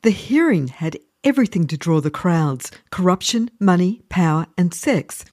The 0.00 0.08
hearing 0.08 0.68
had 0.68 0.96
everything 1.22 1.66
to 1.66 1.76
draw 1.76 2.00
the 2.00 2.10
crowds 2.10 2.70
corruption, 2.90 3.50
money, 3.60 4.00
power, 4.08 4.46
and 4.56 4.72
sex. 4.72 5.26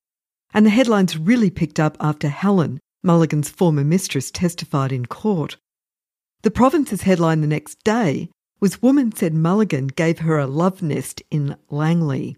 And 0.54 0.66
the 0.66 0.72
headlines 0.72 1.16
really 1.16 1.50
picked 1.50 1.80
up 1.80 1.96
after 2.02 2.28
Helen, 2.28 2.82
Mulligan's 3.02 3.48
former 3.48 3.86
mistress, 3.86 4.30
testified 4.30 4.92
in 4.92 5.06
court. 5.06 5.56
The 6.42 6.52
province's 6.52 7.04
headline 7.04 7.40
the 7.40 7.48
next 7.48 7.82
day 7.86 8.30
was 8.60 8.82
Woman 8.82 9.16
said 9.16 9.34
Mulligan 9.34 9.88
gave 9.88 10.20
her 10.20 10.38
a 10.38 10.48
love 10.48 10.82
nest 10.82 11.24
in 11.32 11.56
Langley. 11.70 12.36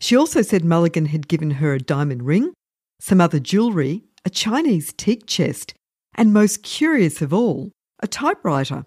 She 0.00 0.16
also 0.16 0.40
said 0.40 0.64
Mulligan 0.64 1.04
had 1.04 1.28
given 1.28 1.50
her 1.60 1.74
a 1.74 1.78
diamond 1.78 2.22
ring, 2.22 2.54
some 2.98 3.20
other 3.20 3.40
jewellery, 3.40 4.04
a 4.24 4.30
Chinese 4.30 4.94
teak 4.94 5.26
chest, 5.26 5.74
and 6.14 6.32
most 6.32 6.62
curious 6.62 7.20
of 7.20 7.34
all, 7.34 7.72
a 8.00 8.06
typewriter. 8.06 8.86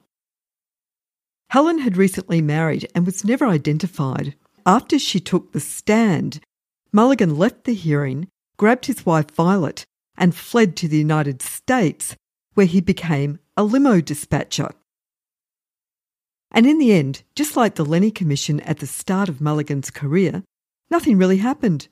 Helen 1.51 1.79
had 1.79 1.97
recently 1.97 2.39
married 2.39 2.89
and 2.95 3.05
was 3.05 3.25
never 3.25 3.45
identified. 3.45 4.35
After 4.65 4.97
she 4.97 5.19
took 5.19 5.51
the 5.51 5.59
stand, 5.59 6.39
Mulligan 6.93 7.37
left 7.37 7.65
the 7.65 7.73
hearing, 7.73 8.29
grabbed 8.55 8.85
his 8.85 9.05
wife 9.05 9.29
Violet, 9.31 9.83
and 10.17 10.33
fled 10.33 10.77
to 10.77 10.87
the 10.87 10.99
United 10.99 11.41
States, 11.41 12.15
where 12.53 12.65
he 12.65 12.79
became 12.79 13.37
a 13.57 13.65
limo 13.65 13.99
dispatcher. 13.99 14.69
And 16.51 16.65
in 16.65 16.77
the 16.77 16.93
end, 16.93 17.23
just 17.35 17.57
like 17.57 17.75
the 17.75 17.83
Lennie 17.83 18.11
Commission 18.11 18.61
at 18.61 18.79
the 18.79 18.87
start 18.87 19.27
of 19.27 19.41
Mulligan's 19.41 19.91
career, 19.91 20.43
nothing 20.89 21.17
really 21.17 21.37
happened. 21.37 21.89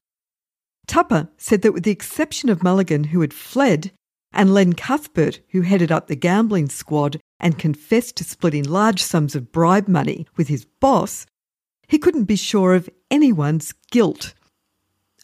Tupper 0.87 1.27
said 1.35 1.63
that 1.63 1.73
with 1.73 1.83
the 1.83 1.91
exception 1.91 2.47
of 2.47 2.63
Mulligan, 2.63 3.05
who 3.05 3.19
had 3.19 3.33
fled, 3.33 3.91
and 4.31 4.53
Len 4.53 4.71
Cuthbert, 4.71 5.41
who 5.49 5.63
headed 5.63 5.91
up 5.91 6.07
the 6.07 6.15
gambling 6.15 6.69
squad, 6.69 7.19
and 7.39 7.57
confessed 7.57 8.17
to 8.17 8.23
splitting 8.23 8.63
large 8.63 9.01
sums 9.01 9.35
of 9.35 9.51
bribe 9.51 9.87
money 9.87 10.27
with 10.35 10.47
his 10.47 10.65
boss, 10.65 11.25
he 11.87 11.97
couldn't 11.97 12.25
be 12.25 12.35
sure 12.35 12.75
of 12.75 12.89
anyone's 13.09 13.73
guilt. 13.91 14.33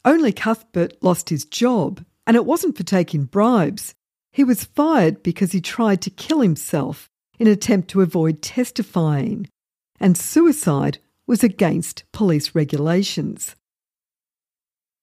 Only 0.03 0.31
Cuthbert 0.31 0.93
lost 1.01 1.29
his 1.29 1.45
job, 1.45 2.03
and 2.27 2.36
it 2.36 2.45
wasn't 2.45 2.77
for 2.77 2.84
taking 2.84 3.25
bribes. 3.25 3.93
He 4.31 4.43
was 4.43 4.63
fired 4.63 5.24
because 5.24 5.51
he 5.51 5.62
tried 5.62 6.01
to 6.01 6.10
kill 6.10 6.41
himself 6.41 7.10
in 7.39 7.48
an 7.48 7.53
attempt 7.53 7.89
to 7.89 8.01
avoid 8.01 8.41
testifying, 8.41 9.48
and 10.00 10.17
suicide 10.17 11.00
was 11.27 11.43
against 11.43 12.03
police 12.12 12.55
regulations. 12.55 13.55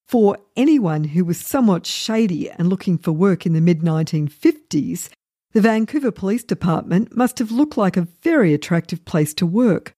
For 0.07 0.37
anyone 0.55 1.05
who 1.05 1.25
was 1.25 1.39
somewhat 1.39 1.85
shady 1.85 2.49
and 2.49 2.69
looking 2.69 2.97
for 2.97 3.11
work 3.11 3.45
in 3.45 3.53
the 3.53 3.61
mid 3.61 3.81
1950s, 3.81 5.09
the 5.53 5.61
Vancouver 5.61 6.11
Police 6.11 6.43
Department 6.43 7.15
must 7.15 7.37
have 7.37 7.51
looked 7.51 7.77
like 7.77 7.95
a 7.95 8.07
very 8.23 8.55
attractive 8.55 9.05
place 9.05 9.35
to 9.35 9.45
work. 9.45 9.93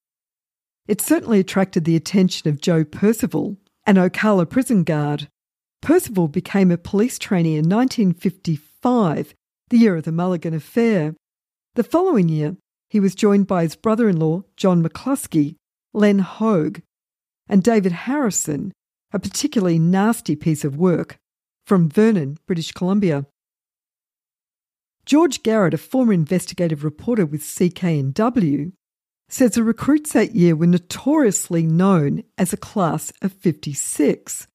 It 0.85 0.99
certainly 0.99 1.39
attracted 1.39 1.85
the 1.85 1.95
attention 1.95 2.49
of 2.49 2.59
Joe 2.59 2.83
Percival, 2.83 3.57
an 3.85 3.95
Oakalla 3.95 4.49
prison 4.49 4.83
guard. 4.83 5.29
Percival 5.81 6.27
became 6.27 6.71
a 6.71 6.77
police 6.77 7.17
trainee 7.17 7.55
in 7.55 7.69
1955, 7.69 9.33
the 9.69 9.77
year 9.77 9.95
of 9.95 10.03
the 10.03 10.11
Mulligan 10.11 10.53
Affair. 10.53 11.15
The 11.75 11.83
following 11.83 12.27
year, 12.27 12.57
he 12.89 12.99
was 12.99 13.15
joined 13.15 13.47
by 13.47 13.63
his 13.63 13.77
brother 13.77 14.09
in 14.09 14.19
law, 14.19 14.43
John 14.57 14.83
McCluskey, 14.83 15.55
Len 15.93 16.19
Hogue, 16.19 16.81
and 17.47 17.63
David 17.63 17.93
Harrison, 17.93 18.73
a 19.13 19.19
particularly 19.19 19.79
nasty 19.79 20.35
piece 20.35 20.65
of 20.65 20.77
work, 20.77 21.17
from 21.65 21.89
Vernon, 21.89 22.37
British 22.45 22.73
Columbia. 22.73 23.25
George 25.05 25.43
Garrett, 25.43 25.73
a 25.73 25.77
former 25.77 26.13
investigative 26.13 26.83
reporter 26.83 27.25
with 27.25 27.41
CKNW, 27.41 28.71
says 29.29 29.51
the 29.51 29.63
recruits 29.63 30.13
that 30.13 30.35
year 30.35 30.55
were 30.55 30.65
notoriously 30.65 31.65
known 31.65 32.23
as 32.37 32.53
a 32.53 32.57
class 32.57 33.11
of 33.21 33.31
56. 33.33 34.47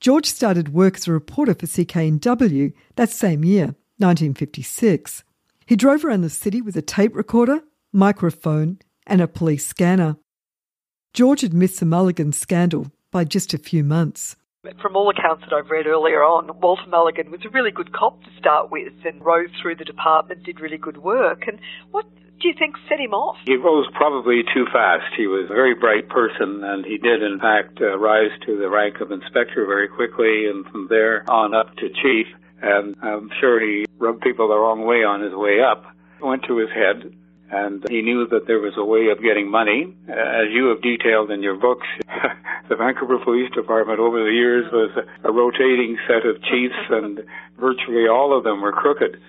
George 0.00 0.26
started 0.26 0.74
work 0.74 0.96
as 0.96 1.06
a 1.06 1.12
reporter 1.12 1.54
for 1.54 1.66
CKNW 1.66 2.72
that 2.96 3.10
same 3.10 3.44
year, 3.44 3.74
1956. 3.98 5.22
He 5.66 5.76
drove 5.76 6.04
around 6.04 6.22
the 6.22 6.30
city 6.30 6.60
with 6.60 6.76
a 6.76 6.82
tape 6.82 7.14
recorder, 7.14 7.62
microphone, 7.92 8.80
and 9.06 9.20
a 9.20 9.28
police 9.28 9.66
scanner. 9.66 10.16
George 11.12 11.42
had 11.42 11.54
missed 11.54 11.80
the 11.80 11.86
Mulligan 11.86 12.32
scandal 12.32 12.90
by 13.12 13.24
just 13.24 13.54
a 13.54 13.58
few 13.58 13.84
months. 13.84 14.36
From 14.80 14.96
all 14.96 15.10
accounts 15.10 15.44
that 15.44 15.54
I've 15.54 15.70
read 15.70 15.86
earlier 15.86 16.22
on, 16.22 16.50
Walter 16.60 16.88
Mulligan 16.88 17.30
was 17.30 17.40
a 17.44 17.50
really 17.50 17.70
good 17.70 17.92
cop 17.92 18.22
to 18.24 18.30
start 18.38 18.70
with 18.70 18.94
and 19.04 19.24
rose 19.24 19.50
through 19.60 19.76
the 19.76 19.84
department, 19.84 20.42
did 20.44 20.60
really 20.60 20.78
good 20.78 20.98
work. 20.98 21.44
And 21.46 21.58
what 21.90 22.06
do 22.40 22.48
you 22.48 22.54
think 22.58 22.76
set 22.88 22.98
him 22.98 23.12
off? 23.12 23.36
He 23.44 23.56
rose 23.56 23.86
probably 23.94 24.42
too 24.54 24.64
fast. 24.72 25.12
He 25.16 25.26
was 25.26 25.50
a 25.50 25.54
very 25.54 25.74
bright 25.74 26.08
person, 26.08 26.64
and 26.64 26.84
he 26.84 26.98
did, 26.98 27.22
in 27.22 27.38
fact, 27.40 27.80
uh, 27.80 27.98
rise 27.98 28.32
to 28.46 28.58
the 28.58 28.68
rank 28.68 29.00
of 29.00 29.12
inspector 29.12 29.66
very 29.66 29.88
quickly, 29.88 30.46
and 30.46 30.66
from 30.66 30.86
there 30.88 31.24
on 31.30 31.54
up 31.54 31.74
to 31.76 31.88
chief. 31.88 32.26
And 32.62 32.96
I'm 33.02 33.30
sure 33.40 33.60
he 33.60 33.84
rubbed 33.98 34.22
people 34.22 34.48
the 34.48 34.56
wrong 34.56 34.86
way 34.86 35.04
on 35.04 35.20
his 35.20 35.34
way 35.34 35.60
up. 35.60 35.84
Went 36.22 36.44
to 36.44 36.56
his 36.56 36.70
head, 36.70 37.14
and 37.54 37.86
he 37.88 38.02
knew 38.02 38.26
that 38.26 38.46
there 38.48 38.58
was 38.58 38.74
a 38.76 38.84
way 38.84 39.06
of 39.14 39.22
getting 39.22 39.48
money. 39.48 39.94
Uh, 40.08 40.12
as 40.12 40.50
you 40.50 40.66
have 40.66 40.82
detailed 40.82 41.30
in 41.30 41.40
your 41.40 41.54
books, 41.54 41.86
the 42.68 42.74
Vancouver 42.74 43.18
Police 43.22 43.50
Department 43.54 44.00
over 44.00 44.24
the 44.24 44.34
years 44.34 44.66
was 44.72 44.90
a 45.22 45.30
rotating 45.30 45.96
set 46.08 46.26
of 46.26 46.42
chiefs, 46.42 46.82
and 46.90 47.22
virtually 47.58 48.08
all 48.08 48.36
of 48.36 48.42
them 48.42 48.60
were 48.60 48.72
crooked. 48.72 49.20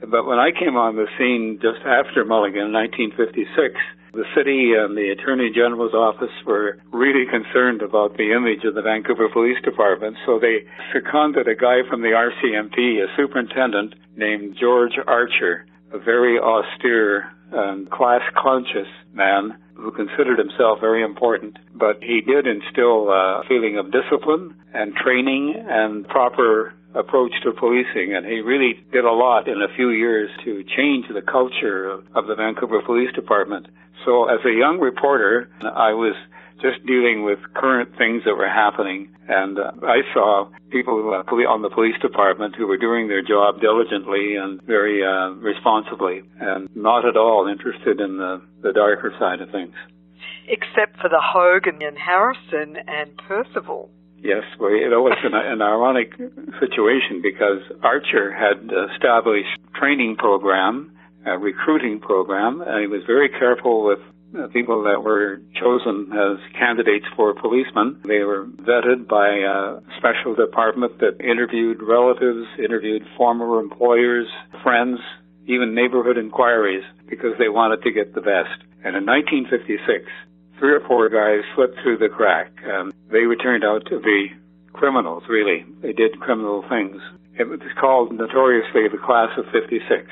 But 0.00 0.26
when 0.26 0.38
I 0.38 0.50
came 0.50 0.76
on 0.76 0.96
the 0.96 1.06
scene 1.16 1.60
just 1.62 1.86
after 1.86 2.24
Mulligan 2.24 2.72
in 2.72 2.72
1956, 2.72 3.78
the 4.12 4.26
city 4.34 4.74
and 4.74 4.96
the 4.96 5.10
Attorney 5.10 5.52
General's 5.54 5.94
office 5.94 6.34
were 6.44 6.80
really 6.90 7.30
concerned 7.30 7.82
about 7.82 8.16
the 8.16 8.32
image 8.32 8.64
of 8.64 8.74
the 8.74 8.82
Vancouver 8.82 9.28
Police 9.28 9.62
Department, 9.62 10.16
so 10.26 10.40
they 10.40 10.66
seconded 10.92 11.46
a 11.46 11.54
guy 11.54 11.86
from 11.88 12.02
the 12.02 12.18
RCMP, 12.18 12.98
a 12.98 13.06
superintendent 13.14 13.94
named 14.16 14.56
George 14.58 14.98
Archer, 15.06 15.66
a 15.92 15.98
very 15.98 16.40
austere 16.40 17.30
and 17.52 17.90
class 17.90 18.22
conscious 18.36 18.88
man 19.12 19.56
who 19.74 19.90
considered 19.90 20.38
himself 20.38 20.80
very 20.80 21.02
important, 21.02 21.58
but 21.74 22.02
he 22.02 22.20
did 22.20 22.46
instill 22.46 23.10
a 23.10 23.42
feeling 23.48 23.78
of 23.78 23.90
discipline 23.90 24.54
and 24.74 24.94
training 24.94 25.54
and 25.68 26.06
proper 26.08 26.74
approach 26.94 27.32
to 27.42 27.52
policing, 27.52 28.14
and 28.14 28.26
he 28.26 28.40
really 28.40 28.84
did 28.92 29.04
a 29.04 29.12
lot 29.12 29.48
in 29.48 29.62
a 29.62 29.74
few 29.74 29.90
years 29.90 30.30
to 30.44 30.64
change 30.76 31.06
the 31.12 31.22
culture 31.22 31.88
of, 31.88 32.04
of 32.14 32.26
the 32.26 32.34
Vancouver 32.34 32.82
Police 32.82 33.12
Department. 33.14 33.66
So, 34.04 34.28
as 34.28 34.40
a 34.44 34.52
young 34.52 34.80
reporter, 34.80 35.48
I 35.62 35.92
was 35.92 36.14
just 36.60 36.84
dealing 36.86 37.24
with 37.24 37.38
current 37.54 37.96
things 37.96 38.22
that 38.24 38.34
were 38.34 38.48
happening. 38.48 39.08
And 39.28 39.58
uh, 39.58 39.72
I 39.82 40.02
saw 40.12 40.48
people 40.70 41.12
uh, 41.14 41.32
on 41.48 41.62
the 41.62 41.70
police 41.70 41.98
department 42.00 42.54
who 42.56 42.66
were 42.66 42.76
doing 42.76 43.08
their 43.08 43.22
job 43.22 43.60
diligently 43.60 44.36
and 44.36 44.60
very 44.62 45.04
uh, 45.04 45.30
responsibly, 45.40 46.22
and 46.40 46.68
not 46.74 47.06
at 47.06 47.16
all 47.16 47.46
interested 47.46 48.00
in 48.00 48.18
the, 48.18 48.42
the 48.62 48.72
darker 48.72 49.12
side 49.18 49.40
of 49.40 49.50
things. 49.50 49.74
Except 50.48 50.96
for 51.00 51.08
the 51.08 51.22
Hogan 51.22 51.80
and 51.82 51.96
Harrison 51.96 52.76
and 52.88 53.16
Percival. 53.16 53.90
Yes, 54.22 54.44
well, 54.58 54.70
it 54.70 54.90
was 54.90 55.16
an, 55.24 55.32
an 55.34 55.62
ironic 55.62 56.12
situation 56.60 57.22
because 57.22 57.62
Archer 57.82 58.32
had 58.32 58.70
established 58.92 59.56
training 59.74 60.16
program, 60.16 60.92
a 61.24 61.38
recruiting 61.38 62.00
program, 62.00 62.60
and 62.60 62.80
he 62.82 62.86
was 62.86 63.02
very 63.06 63.30
careful 63.30 63.84
with 63.84 64.00
people 64.52 64.84
that 64.84 65.02
were 65.02 65.40
chosen 65.54 66.10
as 66.12 66.38
candidates 66.58 67.06
for 67.16 67.34
policemen. 67.34 68.00
They 68.06 68.20
were 68.20 68.46
vetted 68.46 69.08
by 69.08 69.28
a 69.28 69.80
special 69.98 70.34
department 70.34 70.98
that 71.00 71.20
interviewed 71.20 71.82
relatives, 71.82 72.46
interviewed 72.58 73.02
former 73.16 73.60
employers, 73.60 74.26
friends, 74.62 74.98
even 75.46 75.74
neighborhood 75.74 76.16
inquiries 76.16 76.84
because 77.08 77.32
they 77.38 77.48
wanted 77.48 77.82
to 77.82 77.90
get 77.90 78.14
the 78.14 78.20
best. 78.20 78.62
And 78.84 78.96
in 78.96 79.04
1956, 79.04 80.06
three 80.58 80.72
or 80.72 80.80
four 80.86 81.08
guys 81.08 81.44
slipped 81.54 81.80
through 81.82 81.98
the 81.98 82.08
crack. 82.08 82.52
and 82.62 82.92
they 83.10 83.26
were 83.26 83.36
turned 83.36 83.64
out 83.64 83.86
to 83.86 83.98
be 84.00 84.32
criminals, 84.72 85.24
really. 85.28 85.64
They 85.82 85.92
did 85.92 86.20
criminal 86.20 86.64
things. 86.68 87.02
It 87.38 87.48
was 87.48 87.60
called 87.78 88.12
notoriously 88.12 88.88
the 88.88 88.98
class 88.98 89.30
of 89.36 89.46
56. 89.52 90.06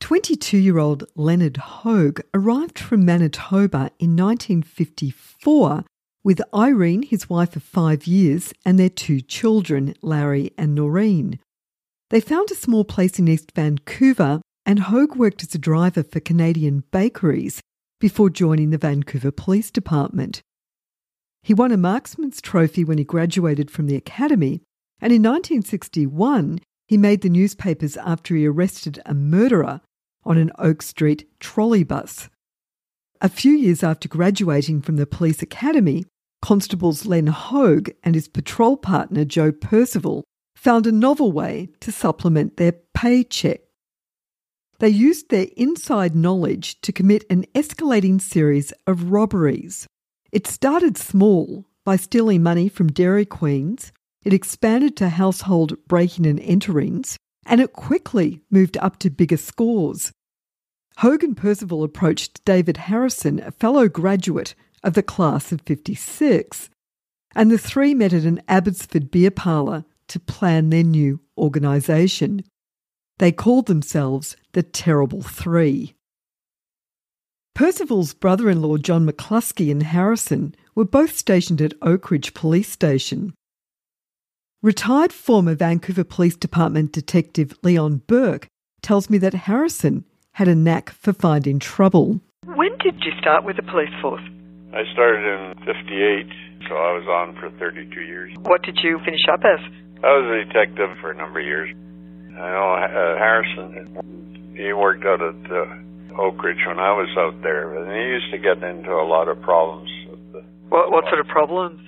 22 0.00 0.56
year 0.56 0.78
old 0.78 1.04
Leonard 1.16 1.56
Hogue 1.56 2.20
arrived 2.32 2.78
from 2.78 3.04
Manitoba 3.04 3.90
in 3.98 4.16
1954 4.16 5.84
with 6.24 6.40
Irene, 6.54 7.02
his 7.02 7.28
wife 7.28 7.56
of 7.56 7.62
five 7.62 8.06
years, 8.06 8.52
and 8.64 8.78
their 8.78 8.88
two 8.88 9.20
children, 9.20 9.94
Larry 10.02 10.52
and 10.56 10.74
Noreen. 10.74 11.38
They 12.10 12.20
found 12.20 12.50
a 12.50 12.54
small 12.54 12.84
place 12.84 13.18
in 13.18 13.28
East 13.28 13.52
Vancouver, 13.54 14.40
and 14.64 14.80
Hogue 14.80 15.16
worked 15.16 15.42
as 15.42 15.54
a 15.54 15.58
driver 15.58 16.02
for 16.02 16.20
Canadian 16.20 16.84
bakeries 16.90 17.60
before 18.00 18.30
joining 18.30 18.70
the 18.70 18.78
Vancouver 18.78 19.30
Police 19.30 19.70
Department. 19.70 20.42
He 21.42 21.54
won 21.54 21.72
a 21.72 21.76
marksman's 21.76 22.40
trophy 22.40 22.84
when 22.84 22.98
he 22.98 23.04
graduated 23.04 23.70
from 23.70 23.86
the 23.86 23.96
academy, 23.96 24.62
and 25.00 25.12
in 25.12 25.22
1961 25.22 26.60
he 26.86 26.96
made 26.96 27.20
the 27.20 27.28
newspapers 27.28 27.96
after 27.98 28.34
he 28.34 28.46
arrested 28.46 29.00
a 29.04 29.14
murderer 29.14 29.80
on 30.28 30.36
an 30.36 30.52
Oak 30.58 30.82
Street 30.82 31.26
trolley 31.40 31.82
bus. 31.82 32.28
A 33.20 33.28
few 33.28 33.52
years 33.52 33.82
after 33.82 34.08
graduating 34.08 34.82
from 34.82 34.96
the 34.96 35.06
police 35.06 35.42
academy, 35.42 36.04
Constables 36.40 37.06
Len 37.06 37.26
Hogue 37.26 37.90
and 38.04 38.14
his 38.14 38.28
patrol 38.28 38.76
partner 38.76 39.24
Joe 39.24 39.50
Percival 39.50 40.22
found 40.54 40.86
a 40.86 40.92
novel 40.92 41.32
way 41.32 41.70
to 41.80 41.90
supplement 41.90 42.58
their 42.58 42.74
paycheck. 42.94 43.62
They 44.78 44.90
used 44.90 45.30
their 45.30 45.46
inside 45.56 46.14
knowledge 46.14 46.80
to 46.82 46.92
commit 46.92 47.24
an 47.30 47.46
escalating 47.54 48.20
series 48.20 48.72
of 48.86 49.10
robberies. 49.10 49.86
It 50.30 50.46
started 50.46 50.96
small 50.96 51.64
by 51.84 51.96
stealing 51.96 52.42
money 52.42 52.68
from 52.68 52.92
Dairy 52.92 53.24
Queens, 53.24 53.92
it 54.24 54.32
expanded 54.32 54.96
to 54.98 55.08
household 55.08 55.76
breaking 55.88 56.26
and 56.26 56.38
enterings, 56.38 57.16
and 57.46 57.60
it 57.60 57.72
quickly 57.72 58.42
moved 58.50 58.76
up 58.76 58.98
to 58.98 59.10
bigger 59.10 59.38
scores. 59.38 60.12
Hogan 60.98 61.36
Percival 61.36 61.84
approached 61.84 62.44
David 62.44 62.76
Harrison, 62.76 63.38
a 63.38 63.52
fellow 63.52 63.88
graduate 63.88 64.56
of 64.82 64.94
the 64.94 65.02
class 65.02 65.52
of 65.52 65.60
56, 65.60 66.70
and 67.36 67.52
the 67.52 67.56
three 67.56 67.94
met 67.94 68.12
at 68.12 68.24
an 68.24 68.42
Abbotsford 68.48 69.08
beer 69.08 69.30
parlour 69.30 69.84
to 70.08 70.18
plan 70.18 70.70
their 70.70 70.82
new 70.82 71.20
organisation. 71.36 72.42
They 73.18 73.30
called 73.30 73.66
themselves 73.66 74.36
the 74.54 74.64
Terrible 74.64 75.22
Three. 75.22 75.94
Percival's 77.54 78.12
brother 78.12 78.50
in 78.50 78.60
law, 78.60 78.76
John 78.76 79.08
McCluskey, 79.08 79.70
and 79.70 79.84
Harrison 79.84 80.52
were 80.74 80.84
both 80.84 81.16
stationed 81.16 81.62
at 81.62 81.78
Oakridge 81.78 82.34
Police 82.34 82.72
Station. 82.72 83.34
Retired 84.62 85.12
former 85.12 85.54
Vancouver 85.54 86.02
Police 86.02 86.36
Department 86.36 86.90
detective 86.90 87.56
Leon 87.62 88.02
Burke 88.08 88.48
tells 88.82 89.08
me 89.08 89.18
that 89.18 89.34
Harrison 89.34 90.04
had 90.38 90.46
a 90.46 90.54
knack 90.54 90.90
for 90.90 91.12
finding 91.12 91.58
trouble. 91.58 92.20
When 92.46 92.70
did 92.78 92.94
you 93.02 93.10
start 93.18 93.42
with 93.42 93.56
the 93.56 93.66
police 93.66 93.90
force? 94.00 94.22
I 94.70 94.86
started 94.94 95.26
in 95.26 95.58
58, 95.66 96.30
so 96.70 96.78
I 96.78 96.94
was 96.94 97.10
on 97.10 97.34
for 97.42 97.50
32 97.58 97.90
years. 98.06 98.30
What 98.46 98.62
did 98.62 98.78
you 98.80 99.00
finish 99.04 99.26
up 99.26 99.42
as? 99.42 99.58
I 99.98 100.14
was 100.14 100.30
a 100.30 100.46
detective 100.46 100.94
for 101.02 101.10
a 101.10 101.16
number 101.18 101.40
of 101.40 101.46
years. 101.46 101.74
I 102.38 102.54
know 102.54 102.70
uh, 102.70 103.18
Harrison, 103.18 104.54
he 104.54 104.72
worked 104.72 105.02
out 105.02 105.18
at 105.18 105.42
uh, 105.50 106.22
Oak 106.22 106.38
Ridge 106.38 106.62
when 106.70 106.78
I 106.78 106.94
was 106.94 107.10
out 107.18 107.42
there, 107.42 107.74
and 107.74 107.90
he 107.90 108.06
used 108.06 108.30
to 108.30 108.38
get 108.38 108.62
into 108.62 108.94
a 108.94 109.02
lot 109.02 109.26
of 109.26 109.42
problems. 109.42 109.90
What, 110.70 110.92
what 110.94 111.02
sort 111.10 111.18
of 111.18 111.26
problems? 111.26 111.82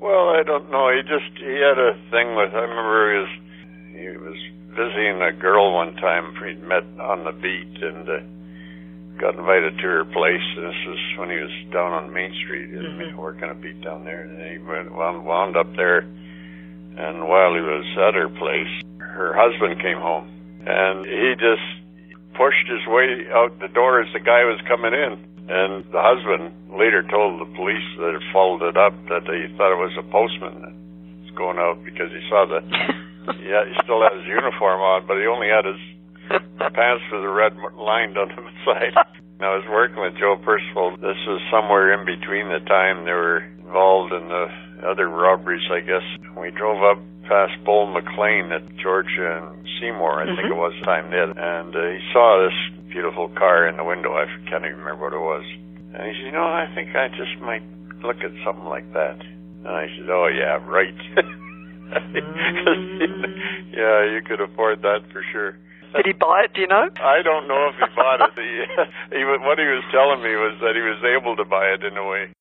Well, 0.00 0.32
I 0.32 0.40
don't 0.40 0.70
know. 0.70 0.88
He 0.88 1.04
just 1.04 1.36
he 1.36 1.60
had 1.60 1.76
a 1.76 1.92
thing 2.08 2.32
with. 2.32 2.56
I 2.56 2.64
remember 2.64 3.12
he 3.12 3.18
was 3.20 3.32
he 3.92 4.08
was 4.16 4.40
visiting 4.70 5.22
a 5.22 5.32
girl 5.32 5.74
one 5.74 5.94
time. 5.96 6.34
He'd 6.44 6.62
met 6.62 6.84
on 7.00 7.24
the 7.24 7.32
beat 7.32 7.82
and 7.82 8.08
uh, 8.08 8.20
got 9.20 9.34
invited 9.34 9.76
to 9.78 9.86
her 9.86 10.04
place. 10.04 10.46
And 10.56 10.66
this 10.66 10.80
was 10.86 11.02
when 11.18 11.30
he 11.30 11.36
was 11.36 11.52
down 11.72 11.92
on 11.92 12.12
Main 12.12 12.34
Street, 12.44 12.70
mm-hmm. 12.70 13.16
working 13.16 13.50
a 13.50 13.54
beat 13.54 13.80
down 13.82 14.04
there. 14.04 14.22
And 14.22 14.40
he 14.40 14.58
went 14.58 14.92
wound, 14.92 15.24
wound 15.24 15.56
up 15.56 15.74
there. 15.76 16.06
And 16.96 17.28
while 17.28 17.54
he 17.54 17.60
was 17.60 17.86
at 17.96 18.14
her 18.14 18.28
place, 18.28 18.72
her 18.98 19.32
husband 19.32 19.80
came 19.80 19.98
home, 19.98 20.28
and 20.66 21.06
he 21.06 21.34
just 21.38 21.64
pushed 22.34 22.66
his 22.68 22.84
way 22.86 23.26
out 23.32 23.58
the 23.60 23.68
door 23.68 24.00
as 24.00 24.12
the 24.12 24.20
guy 24.20 24.44
was 24.44 24.60
coming 24.66 24.92
in. 24.92 25.18
And 25.50 25.84
the 25.90 26.02
husband 26.02 26.54
later 26.70 27.02
told 27.02 27.40
the 27.40 27.50
police 27.56 27.84
that 27.98 28.14
had 28.14 28.32
followed 28.32 28.62
it 28.62 28.76
up 28.76 28.94
that 29.08 29.26
he 29.26 29.50
thought 29.56 29.74
it 29.74 29.82
was 29.82 29.96
a 29.98 30.06
postman 30.10 30.62
that 30.62 30.74
was 31.26 31.30
going 31.34 31.58
out 31.58 31.82
because 31.84 32.10
he 32.10 32.22
saw 32.28 32.46
the 32.46 32.62
yeah 33.38 33.62
he 33.68 33.74
still 33.84 34.02
had 34.02 34.18
his 34.18 34.26
uniform 34.26 34.80
on, 34.80 35.06
but 35.06 35.18
he 35.18 35.26
only 35.26 35.48
had 35.48 35.64
his 35.64 35.80
pants 36.74 37.04
with 37.12 37.22
a 37.22 37.32
red 37.32 37.54
line 37.78 38.14
down 38.14 38.28
the 38.34 38.50
side. 38.66 38.94
I 39.40 39.56
was 39.56 39.64
working 39.72 40.04
with 40.04 40.20
Joe 40.20 40.36
Percival. 40.36 41.00
This 41.00 41.16
was 41.24 41.40
somewhere 41.48 41.96
in 41.96 42.04
between 42.04 42.52
the 42.52 42.60
time 42.68 43.08
they 43.08 43.16
were 43.16 43.40
involved 43.64 44.12
in 44.12 44.28
the 44.28 44.52
other 44.84 45.08
robberies, 45.08 45.64
I 45.72 45.80
guess. 45.80 46.04
We 46.36 46.52
drove 46.52 46.84
up 46.84 47.00
past 47.24 47.56
Bull 47.64 47.86
McLean 47.86 48.52
at 48.52 48.66
Georgia 48.76 49.40
and 49.40 49.64
Seymour, 49.80 50.20
I 50.20 50.26
mm-hmm. 50.26 50.36
think 50.36 50.50
it 50.50 50.60
was 50.60 50.74
time 50.84 51.08
then, 51.14 51.38
and 51.38 51.72
uh, 51.72 51.80
he 51.94 52.00
saw 52.12 52.42
this 52.42 52.58
beautiful 52.90 53.28
car 53.28 53.68
in 53.68 53.78
the 53.78 53.84
window. 53.84 54.12
I 54.12 54.26
can't 54.50 54.66
even 54.66 54.82
remember 54.82 55.08
what 55.08 55.14
it 55.14 55.22
was. 55.22 55.46
And 55.94 56.04
he 56.04 56.12
said, 56.18 56.26
you 56.26 56.32
know, 56.32 56.44
I 56.44 56.66
think 56.74 56.90
I 56.94 57.08
just 57.08 57.40
might 57.40 57.62
look 58.02 58.18
at 58.20 58.34
something 58.44 58.66
like 58.66 58.92
that. 58.92 59.22
And 59.64 59.72
I 59.72 59.86
said, 59.96 60.10
oh 60.10 60.26
yeah, 60.26 60.58
right. 60.66 60.98
Mm. 61.90 63.72
yeah, 63.72 64.04
you 64.12 64.20
could 64.26 64.40
afford 64.40 64.82
that 64.82 65.00
for 65.12 65.22
sure. 65.32 65.52
Did 65.96 66.06
he 66.06 66.12
buy 66.12 66.42
it? 66.44 66.54
Do 66.54 66.60
you 66.60 66.68
know? 66.68 66.88
I 67.00 67.22
don't 67.22 67.48
know 67.48 67.68
if 67.68 67.74
he 67.76 67.94
bought 67.96 68.20
it. 68.20 68.30
He, 69.10 69.16
he, 69.18 69.24
what 69.24 69.58
he 69.58 69.64
was 69.64 69.82
telling 69.90 70.22
me 70.22 70.36
was 70.36 70.56
that 70.60 70.74
he 70.76 70.82
was 70.82 71.02
able 71.04 71.36
to 71.36 71.44
buy 71.44 71.66
it 71.66 71.82
in 71.82 71.96
a 71.96 72.06
way. 72.06 72.32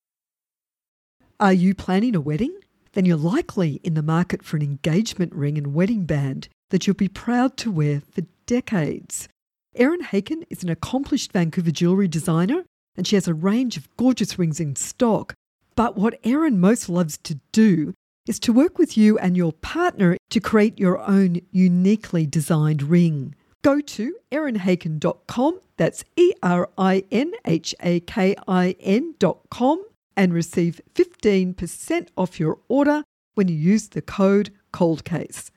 Are 1.40 1.54
you 1.54 1.74
planning 1.74 2.16
a 2.16 2.22
wedding? 2.22 2.56
Then 2.94 3.06
you're 3.06 3.18
likely 3.18 3.80
in 3.84 3.94
the 3.94 4.04
market 4.04 4.44
for 4.44 4.58
an 4.58 4.64
engagement 4.64 5.34
ring 5.34 5.58
and 5.58 5.74
wedding 5.74 6.06
band 6.06 6.50
that 6.70 6.86
you'll 6.86 6.96
be 6.96 7.08
proud 7.08 7.58
to 7.58 7.72
wear 7.72 8.02
for 8.12 8.24
decades. 8.46 9.28
Erin 9.76 10.02
Hakin 10.02 10.44
is 10.50 10.64
an 10.64 10.70
accomplished 10.70 11.32
Vancouver 11.32 11.72
jewellery 11.72 12.08
designer 12.08 12.66
and 12.96 13.08
she 13.08 13.16
has 13.16 13.28
a 13.28 13.34
range 13.34 13.78
of 13.78 13.96
gorgeous 13.98 14.38
rings 14.38 14.60
in 14.60 14.76
stock. 14.76 15.34
But 15.76 15.96
what 15.96 16.20
Erin 16.24 16.60
most 16.60 16.90
loves 16.90 17.18
to 17.20 17.40
do 17.52 17.94
is 18.30 18.40
to 18.42 18.54
work 18.54 18.78
with 18.78 18.96
you 18.96 19.18
and 19.18 19.36
your 19.36 19.52
partner 19.52 20.16
to 20.30 20.40
create 20.40 20.80
your 20.80 21.00
own 21.00 21.42
uniquely 21.50 22.28
designed 22.28 22.84
ring. 22.84 23.34
Go 23.64 23.82
to 23.82 24.16
erinhakin.com, 24.32 25.60
that's 25.78 26.04
E 26.16 26.34
R 26.44 26.70
I 26.78 27.04
N 27.12 27.32
H 27.46 27.74
A 27.82 28.00
K 28.02 28.36
I 28.48 28.76
N.com, 28.80 29.84
and 30.16 30.32
receive 30.32 30.80
15% 30.94 32.08
off 32.16 32.40
your 32.40 32.60
order 32.68 33.04
when 33.34 33.48
you 33.48 33.56
use 33.56 33.88
the 33.88 34.02
code 34.02 34.52
COLDCASE. 34.74 35.50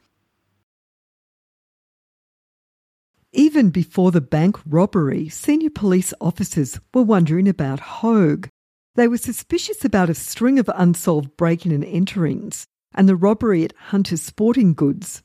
Even 3.35 3.69
before 3.71 4.11
the 4.11 4.21
bank 4.21 4.59
robbery, 4.67 5.29
senior 5.29 5.71
police 5.71 6.15
officers 6.23 6.81
were 6.95 7.03
wondering 7.03 7.49
about 7.49 7.81
Hogue. 7.81 8.47
They 8.95 9.09
were 9.09 9.19
suspicious 9.19 9.85
about 9.85 10.11
a 10.11 10.15
string 10.15 10.59
of 10.59 10.71
unsolved 10.75 11.37
break 11.37 11.65
in 11.65 11.73
and 11.73 11.85
enterings 11.85 12.67
and 12.95 13.09
the 13.09 13.17
robbery 13.17 13.65
at 13.65 13.75
Hunter's 13.89 14.23
Sporting 14.23 14.75
Goods. 14.75 15.23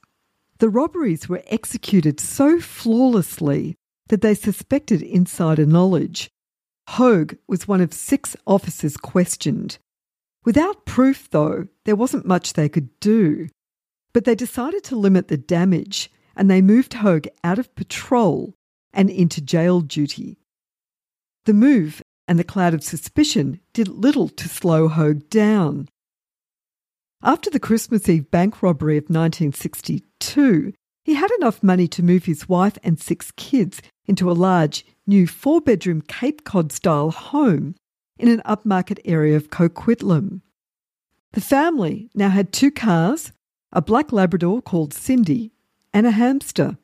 The 0.59 0.69
robberies 0.69 1.27
were 1.27 1.43
executed 1.47 2.19
so 2.19 2.59
flawlessly 2.59 3.75
that 4.07 4.21
they 4.21 4.33
suspected 4.33 5.01
insider 5.01 5.65
knowledge. 5.65 6.29
Hogue 6.89 7.35
was 7.47 7.67
one 7.67 7.81
of 7.81 7.93
six 7.93 8.37
officers 8.45 8.95
questioned. 8.95 9.77
Without 10.45 10.85
proof, 10.85 11.29
though, 11.29 11.67
there 11.83 11.97
wasn't 11.97 12.25
much 12.25 12.53
they 12.53 12.69
could 12.69 12.97
do. 13.01 13.49
But 14.13 14.23
they 14.23 14.35
decided 14.35 14.85
to 14.85 14.95
limit 14.95 15.27
the 15.27 15.37
damage 15.37 16.09
and 16.37 16.49
they 16.49 16.61
moved 16.61 16.93
Hogue 16.93 17.27
out 17.43 17.59
of 17.59 17.75
patrol 17.75 18.53
and 18.93 19.09
into 19.09 19.41
jail 19.41 19.81
duty. 19.81 20.37
The 21.45 21.53
move 21.53 22.01
and 22.27 22.37
the 22.37 22.43
cloud 22.43 22.73
of 22.73 22.83
suspicion 22.83 23.59
did 23.73 23.87
little 23.87 24.29
to 24.29 24.49
slow 24.49 24.87
Hogue 24.87 25.29
down. 25.29 25.87
After 27.23 27.49
the 27.49 27.59
Christmas 27.59 28.07
Eve 28.07 28.29
bank 28.29 28.61
robbery 28.61 28.97
of 28.97 29.05
1962, 29.05 30.73
he 31.03 31.13
had 31.13 31.31
enough 31.39 31.63
money 31.63 31.87
to 31.87 32.03
move 32.03 32.25
his 32.25 32.49
wife 32.49 32.77
and 32.83 32.99
six 32.99 33.31
kids 33.31 33.81
into 34.05 34.29
a 34.29 34.33
large, 34.33 34.85
new 35.07 35.25
four 35.25 35.61
bedroom 35.61 36.01
Cape 36.01 36.43
Cod 36.43 36.71
style 36.71 37.11
home 37.11 37.75
in 38.19 38.27
an 38.27 38.41
upmarket 38.45 38.99
area 39.05 39.35
of 39.35 39.49
Coquitlam. 39.49 40.41
The 41.33 41.41
family 41.41 42.09
now 42.13 42.29
had 42.29 42.51
two 42.51 42.71
cars, 42.71 43.31
a 43.71 43.81
black 43.81 44.11
Labrador 44.11 44.61
called 44.61 44.93
Cindy, 44.93 45.51
and 45.93 46.05
a 46.05 46.11
hamster. 46.11 46.77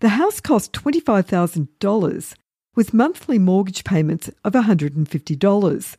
The 0.00 0.10
house 0.10 0.40
cost 0.40 0.72
$25,000 0.72 2.34
with 2.74 2.94
monthly 2.94 3.38
mortgage 3.38 3.84
payments 3.84 4.30
of 4.44 4.52
$150. 4.52 5.96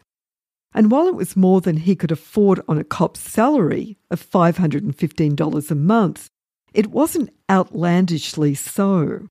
And 0.74 0.90
while 0.90 1.08
it 1.08 1.16
was 1.16 1.36
more 1.36 1.62
than 1.62 1.78
he 1.78 1.96
could 1.96 2.12
afford 2.12 2.62
on 2.68 2.78
a 2.78 2.84
cop's 2.84 3.20
salary 3.20 3.98
of 4.10 4.28
$515 4.28 5.72
a 5.72 5.76
month, 5.76 6.30
it 6.74 6.88
wasn't 6.88 7.34
outlandishly 7.50 8.56
so. 8.56 9.28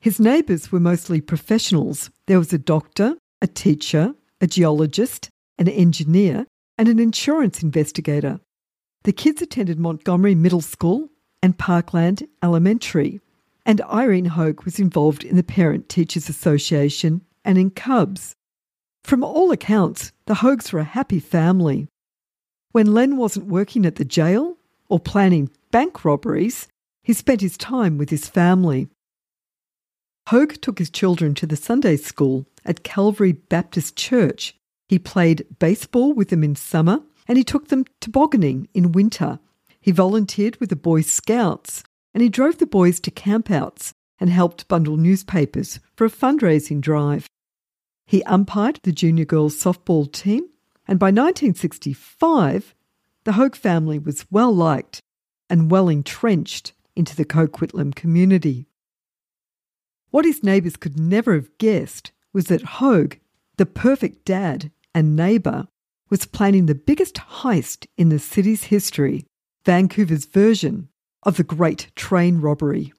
His 0.00 0.20
neighbours 0.20 0.70
were 0.70 0.80
mostly 0.80 1.20
professionals. 1.20 2.10
There 2.26 2.38
was 2.38 2.52
a 2.52 2.58
doctor, 2.58 3.16
a 3.40 3.46
teacher, 3.46 4.14
a 4.40 4.46
geologist, 4.46 5.30
an 5.58 5.68
engineer, 5.68 6.46
and 6.76 6.88
an 6.88 6.98
insurance 6.98 7.62
investigator. 7.62 8.40
The 9.04 9.12
kids 9.12 9.42
attended 9.42 9.78
Montgomery 9.78 10.34
Middle 10.34 10.60
School 10.60 11.08
and 11.42 11.58
Parkland 11.58 12.28
Elementary. 12.42 13.20
And 13.68 13.82
Irene 13.82 14.24
Hogue 14.24 14.64
was 14.64 14.80
involved 14.80 15.22
in 15.22 15.36
the 15.36 15.42
Parent 15.42 15.90
Teachers 15.90 16.30
Association 16.30 17.20
and 17.44 17.58
in 17.58 17.68
Cubs. 17.68 18.34
From 19.04 19.22
all 19.22 19.52
accounts, 19.52 20.10
the 20.24 20.36
Hogues 20.36 20.72
were 20.72 20.80
a 20.80 20.84
happy 20.84 21.20
family. 21.20 21.86
When 22.72 22.94
Len 22.94 23.18
wasn't 23.18 23.44
working 23.44 23.84
at 23.84 23.96
the 23.96 24.06
jail 24.06 24.56
or 24.88 24.98
planning 24.98 25.50
bank 25.70 26.02
robberies, 26.02 26.66
he 27.02 27.12
spent 27.12 27.42
his 27.42 27.58
time 27.58 27.98
with 27.98 28.08
his 28.08 28.26
family. 28.26 28.88
Hogue 30.28 30.54
took 30.62 30.78
his 30.78 30.88
children 30.88 31.34
to 31.34 31.46
the 31.46 31.54
Sunday 31.54 31.98
school 31.98 32.46
at 32.64 32.84
Calvary 32.84 33.32
Baptist 33.32 33.96
Church. 33.96 34.56
He 34.88 34.98
played 34.98 35.44
baseball 35.58 36.14
with 36.14 36.30
them 36.30 36.42
in 36.42 36.56
summer 36.56 37.02
and 37.26 37.36
he 37.36 37.44
took 37.44 37.68
them 37.68 37.84
tobogganing 38.00 38.66
in 38.72 38.92
winter 38.92 39.40
he 39.80 39.92
volunteered 39.92 40.56
with 40.56 40.68
the 40.70 40.76
Boy 40.76 41.00
Scouts 41.00 41.82
and 42.18 42.22
he 42.24 42.28
drove 42.28 42.58
the 42.58 42.66
boys 42.66 42.98
to 42.98 43.12
campouts 43.12 43.92
and 44.18 44.28
helped 44.28 44.66
bundle 44.66 44.96
newspapers 44.96 45.78
for 45.94 46.04
a 46.04 46.10
fundraising 46.10 46.80
drive. 46.80 47.28
He 48.06 48.24
umpired 48.24 48.80
the 48.82 48.90
junior 48.90 49.24
girls 49.24 49.56
softball 49.56 50.10
team, 50.10 50.42
and 50.88 50.98
by 50.98 51.12
1965, 51.12 52.74
the 53.22 53.34
Hogue 53.34 53.54
family 53.54 54.00
was 54.00 54.26
well 54.32 54.52
liked 54.52 55.00
and 55.48 55.70
well 55.70 55.88
entrenched 55.88 56.72
into 56.96 57.14
the 57.14 57.24
Coquitlam 57.24 57.94
community. 57.94 58.66
What 60.10 60.24
his 60.24 60.42
neighbours 60.42 60.74
could 60.74 60.98
never 60.98 61.34
have 61.34 61.56
guessed 61.58 62.10
was 62.32 62.46
that 62.46 62.80
Hogue, 62.82 63.14
the 63.58 63.66
perfect 63.66 64.24
dad 64.24 64.72
and 64.92 65.14
neighbour, 65.14 65.68
was 66.10 66.26
planning 66.26 66.66
the 66.66 66.74
biggest 66.74 67.14
heist 67.14 67.86
in 67.96 68.08
the 68.08 68.18
city's 68.18 68.64
history. 68.64 69.24
Vancouver's 69.64 70.24
version 70.24 70.88
of 71.22 71.36
the 71.36 71.44
Great 71.44 71.90
Train 71.94 72.40
Robbery. 72.40 72.92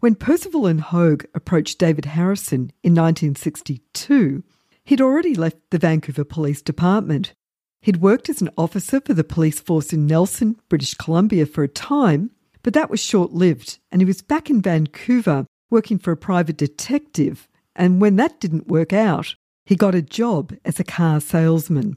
When 0.00 0.14
Percival 0.14 0.66
and 0.66 0.80
Hogue 0.80 1.24
approached 1.34 1.78
David 1.78 2.06
Harrison 2.06 2.72
in 2.82 2.94
1962, 2.94 4.42
he'd 4.84 5.00
already 5.00 5.34
left 5.34 5.58
the 5.70 5.78
Vancouver 5.78 6.24
Police 6.24 6.62
Department. 6.62 7.34
He'd 7.82 7.98
worked 7.98 8.28
as 8.28 8.40
an 8.40 8.50
officer 8.56 9.00
for 9.00 9.14
the 9.14 9.24
police 9.24 9.60
force 9.60 9.92
in 9.92 10.06
Nelson, 10.06 10.58
British 10.68 10.94
Columbia 10.94 11.46
for 11.46 11.62
a 11.62 11.68
time, 11.68 12.30
but 12.62 12.74
that 12.74 12.90
was 12.90 13.00
short 13.00 13.32
lived, 13.32 13.78
and 13.90 14.00
he 14.00 14.06
was 14.06 14.22
back 14.22 14.48
in 14.48 14.62
Vancouver 14.62 15.46
working 15.70 15.98
for 15.98 16.12
a 16.12 16.16
private 16.16 16.56
detective, 16.56 17.48
and 17.76 18.00
when 18.00 18.16
that 18.16 18.40
didn't 18.40 18.68
work 18.68 18.92
out, 18.92 19.34
he 19.64 19.76
got 19.76 19.94
a 19.94 20.02
job 20.02 20.54
as 20.64 20.80
a 20.80 20.84
car 20.84 21.20
salesman. 21.20 21.96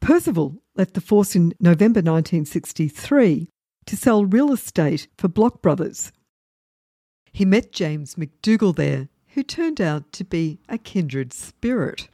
Percival 0.00 0.62
left 0.76 0.94
the 0.94 1.00
force 1.00 1.34
in 1.34 1.54
November 1.60 2.00
1963 2.00 3.48
to 3.86 3.96
sell 3.96 4.24
real 4.24 4.52
estate 4.52 5.08
for 5.16 5.28
Block 5.28 5.62
Brothers. 5.62 6.12
He 7.32 7.44
met 7.44 7.72
James 7.72 8.16
McDougall 8.16 8.74
there, 8.74 9.08
who 9.34 9.42
turned 9.42 9.80
out 9.80 10.12
to 10.12 10.24
be 10.24 10.60
a 10.68 10.78
kindred 10.78 11.32
spirit. 11.32 12.08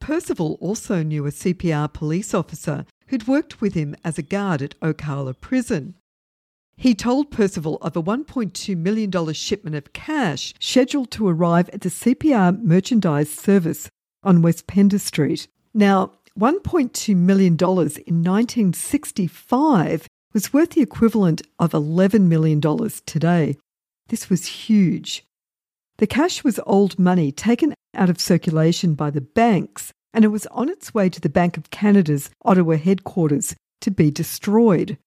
Percival 0.00 0.58
also 0.60 1.02
knew 1.02 1.26
a 1.26 1.30
CPR 1.30 1.92
police 1.92 2.34
officer 2.34 2.84
who'd 3.06 3.28
worked 3.28 3.60
with 3.60 3.74
him 3.74 3.94
as 4.04 4.18
a 4.18 4.22
guard 4.22 4.60
at 4.62 4.78
Oakalla 4.80 5.34
Prison. 5.40 5.94
He 6.76 6.94
told 6.94 7.30
Percival 7.30 7.76
of 7.80 7.96
a 7.96 8.02
$1.2 8.02 8.76
million 8.76 9.32
shipment 9.32 9.76
of 9.76 9.92
cash 9.92 10.54
scheduled 10.58 11.12
to 11.12 11.28
arrive 11.28 11.68
at 11.68 11.82
the 11.82 11.88
CPR 11.88 12.60
merchandise 12.60 13.30
service 13.30 13.88
on 14.24 14.42
West 14.42 14.66
Pender 14.66 14.98
Street. 14.98 15.46
Now, 15.72 16.12
$1.2 16.38 17.14
million 17.14 17.52
in 17.54 18.24
1965 18.24 20.08
was 20.32 20.52
worth 20.52 20.70
the 20.70 20.80
equivalent 20.80 21.42
of 21.58 21.72
$11 21.72 22.22
million 22.22 22.60
today. 23.06 23.56
This 24.08 24.30
was 24.30 24.46
huge. 24.46 25.24
The 25.98 26.06
cash 26.06 26.42
was 26.42 26.60
old 26.66 26.98
money 26.98 27.30
taken 27.32 27.74
out 27.94 28.10
of 28.10 28.20
circulation 28.20 28.94
by 28.94 29.10
the 29.10 29.20
banks, 29.20 29.92
and 30.12 30.24
it 30.24 30.28
was 30.28 30.46
on 30.46 30.68
its 30.68 30.94
way 30.94 31.08
to 31.08 31.20
the 31.20 31.28
Bank 31.28 31.56
of 31.56 31.70
Canada's 31.70 32.30
Ottawa 32.44 32.76
headquarters 32.76 33.54
to 33.82 33.90
be 33.90 34.10
destroyed. 34.10 34.98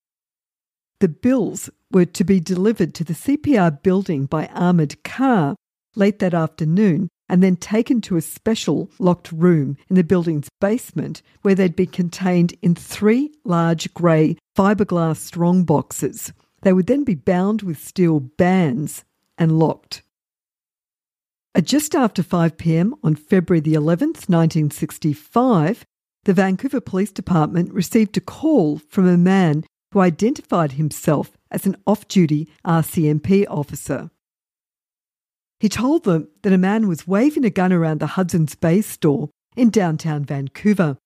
The 0.99 1.09
bills 1.09 1.69
were 1.91 2.05
to 2.05 2.23
be 2.23 2.39
delivered 2.39 2.93
to 2.95 3.03
the 3.03 3.13
CPR 3.13 3.81
building 3.81 4.25
by 4.25 4.47
armoured 4.47 5.03
car 5.03 5.55
late 5.95 6.19
that 6.19 6.33
afternoon 6.33 7.09
and 7.27 7.41
then 7.41 7.55
taken 7.55 8.01
to 8.01 8.17
a 8.17 8.21
special 8.21 8.89
locked 8.99 9.31
room 9.31 9.77
in 9.89 9.95
the 9.95 10.03
building's 10.03 10.49
basement 10.61 11.21
where 11.41 11.55
they'd 11.55 11.75
be 11.75 11.85
contained 11.85 12.53
in 12.61 12.75
three 12.75 13.31
large 13.43 13.93
grey 13.93 14.38
fiberglass 14.55 15.17
strong 15.17 15.63
boxes. 15.63 16.33
They 16.61 16.73
would 16.73 16.88
then 16.88 17.03
be 17.03 17.15
bound 17.15 17.61
with 17.61 17.83
steel 17.83 18.19
bands 18.19 19.03
and 19.38 19.59
locked. 19.59 20.01
At 21.53 21.65
just 21.65 21.95
after 21.95 22.21
5 22.21 22.57
pm 22.57 22.95
on 23.03 23.15
February 23.15 23.61
the 23.61 23.75
11th, 23.75 24.27
1965, 24.27 25.85
the 26.25 26.33
Vancouver 26.33 26.81
Police 26.81 27.11
Department 27.11 27.71
received 27.73 28.17
a 28.17 28.21
call 28.21 28.79
from 28.89 29.07
a 29.07 29.17
man 29.17 29.63
who 29.91 30.01
identified 30.01 30.73
himself 30.73 31.38
as 31.49 31.65
an 31.65 31.77
off 31.88 32.07
duty 32.07 32.49
RCMP 32.65 33.45
officer. 33.47 34.09
He 35.59 35.69
told 35.69 36.03
them 36.03 36.27
that 36.41 36.53
a 36.53 36.57
man 36.57 36.87
was 36.87 37.07
waving 37.07 37.45
a 37.45 37.49
gun 37.49 37.71
around 37.71 37.99
the 37.99 38.07
Hudson's 38.07 38.55
Bay 38.55 38.81
store 38.81 39.29
in 39.55 39.69
downtown 39.69 40.25
Vancouver. 40.25 40.97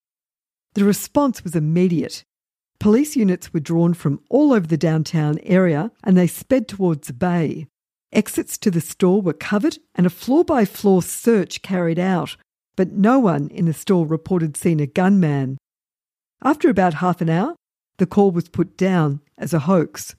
The 0.74 0.84
response 0.84 1.44
was 1.44 1.54
immediate. 1.54 2.24
Police 2.78 3.14
units 3.14 3.52
were 3.52 3.60
drawn 3.60 3.94
from 3.94 4.20
all 4.30 4.52
over 4.52 4.66
the 4.66 4.76
downtown 4.76 5.38
area 5.42 5.92
and 6.02 6.16
they 6.16 6.26
sped 6.26 6.66
towards 6.66 7.06
the 7.06 7.12
bay. 7.12 7.66
Exits 8.12 8.58
to 8.58 8.70
the 8.70 8.80
store 8.80 9.22
were 9.22 9.32
covered 9.32 9.78
and 9.94 10.06
a 10.06 10.10
floor 10.10 10.44
by 10.44 10.64
floor 10.64 11.02
search 11.02 11.62
carried 11.62 11.98
out, 11.98 12.36
but 12.76 12.92
no 12.92 13.18
one 13.18 13.48
in 13.48 13.66
the 13.66 13.72
store 13.72 14.06
reported 14.06 14.56
seeing 14.56 14.80
a 14.80 14.86
gunman. 14.86 15.58
After 16.42 16.70
about 16.70 16.94
half 16.94 17.20
an 17.20 17.28
hour, 17.28 17.54
the 17.98 18.06
call 18.06 18.30
was 18.30 18.48
put 18.48 18.76
down 18.76 19.20
as 19.36 19.52
a 19.52 19.60
hoax. 19.60 20.16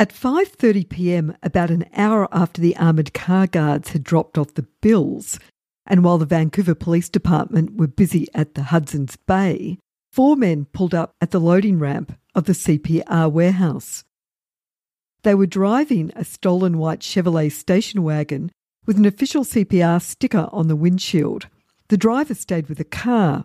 At 0.00 0.14
5:30 0.14 0.88
p.m., 0.88 1.36
about 1.42 1.70
an 1.70 1.84
hour 1.94 2.26
after 2.32 2.62
the 2.62 2.74
armored 2.78 3.12
car 3.12 3.46
guards 3.46 3.90
had 3.90 4.02
dropped 4.02 4.38
off 4.38 4.54
the 4.54 4.66
bills, 4.80 5.38
and 5.84 6.02
while 6.02 6.16
the 6.16 6.24
Vancouver 6.24 6.74
Police 6.74 7.10
Department 7.10 7.76
were 7.76 7.86
busy 7.86 8.26
at 8.32 8.54
the 8.54 8.62
Hudson's 8.62 9.16
Bay, 9.16 9.78
four 10.10 10.36
men 10.36 10.64
pulled 10.64 10.94
up 10.94 11.12
at 11.20 11.32
the 11.32 11.38
loading 11.38 11.78
ramp 11.78 12.18
of 12.34 12.46
the 12.46 12.54
CPR 12.54 13.30
warehouse. 13.30 14.02
They 15.22 15.34
were 15.34 15.44
driving 15.44 16.12
a 16.16 16.24
stolen 16.24 16.78
white 16.78 17.00
Chevrolet 17.00 17.52
station 17.52 18.02
wagon 18.02 18.50
with 18.86 18.96
an 18.96 19.04
official 19.04 19.44
CPR 19.44 20.00
sticker 20.00 20.48
on 20.50 20.68
the 20.68 20.76
windshield. 20.76 21.48
The 21.88 21.98
driver 21.98 22.32
stayed 22.32 22.70
with 22.70 22.78
the 22.78 22.84
car. 22.84 23.44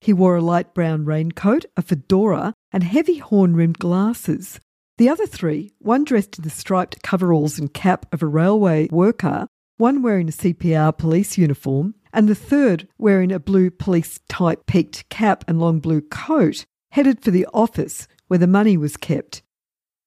He 0.00 0.12
wore 0.12 0.36
a 0.36 0.40
light 0.40 0.72
brown 0.72 1.04
raincoat, 1.04 1.64
a 1.76 1.82
fedora, 1.82 2.54
and 2.70 2.84
heavy 2.84 3.18
horn 3.18 3.56
rimmed 3.56 3.80
glasses. 3.80 4.60
The 4.98 5.10
other 5.10 5.26
three, 5.26 5.72
one 5.78 6.04
dressed 6.04 6.38
in 6.38 6.44
the 6.44 6.50
striped 6.50 7.02
coveralls 7.02 7.58
and 7.58 7.72
cap 7.72 8.06
of 8.14 8.22
a 8.22 8.26
railway 8.26 8.88
worker, 8.90 9.46
one 9.76 10.00
wearing 10.00 10.28
a 10.28 10.32
CPR 10.32 10.96
police 10.96 11.36
uniform, 11.36 11.94
and 12.14 12.28
the 12.28 12.34
third 12.34 12.88
wearing 12.96 13.30
a 13.30 13.38
blue 13.38 13.70
police 13.70 14.20
type 14.26 14.64
peaked 14.66 15.06
cap 15.10 15.44
and 15.46 15.60
long 15.60 15.80
blue 15.80 16.00
coat, 16.00 16.64
headed 16.92 17.22
for 17.22 17.30
the 17.30 17.46
office 17.52 18.08
where 18.28 18.38
the 18.38 18.46
money 18.46 18.78
was 18.78 18.96
kept. 18.96 19.42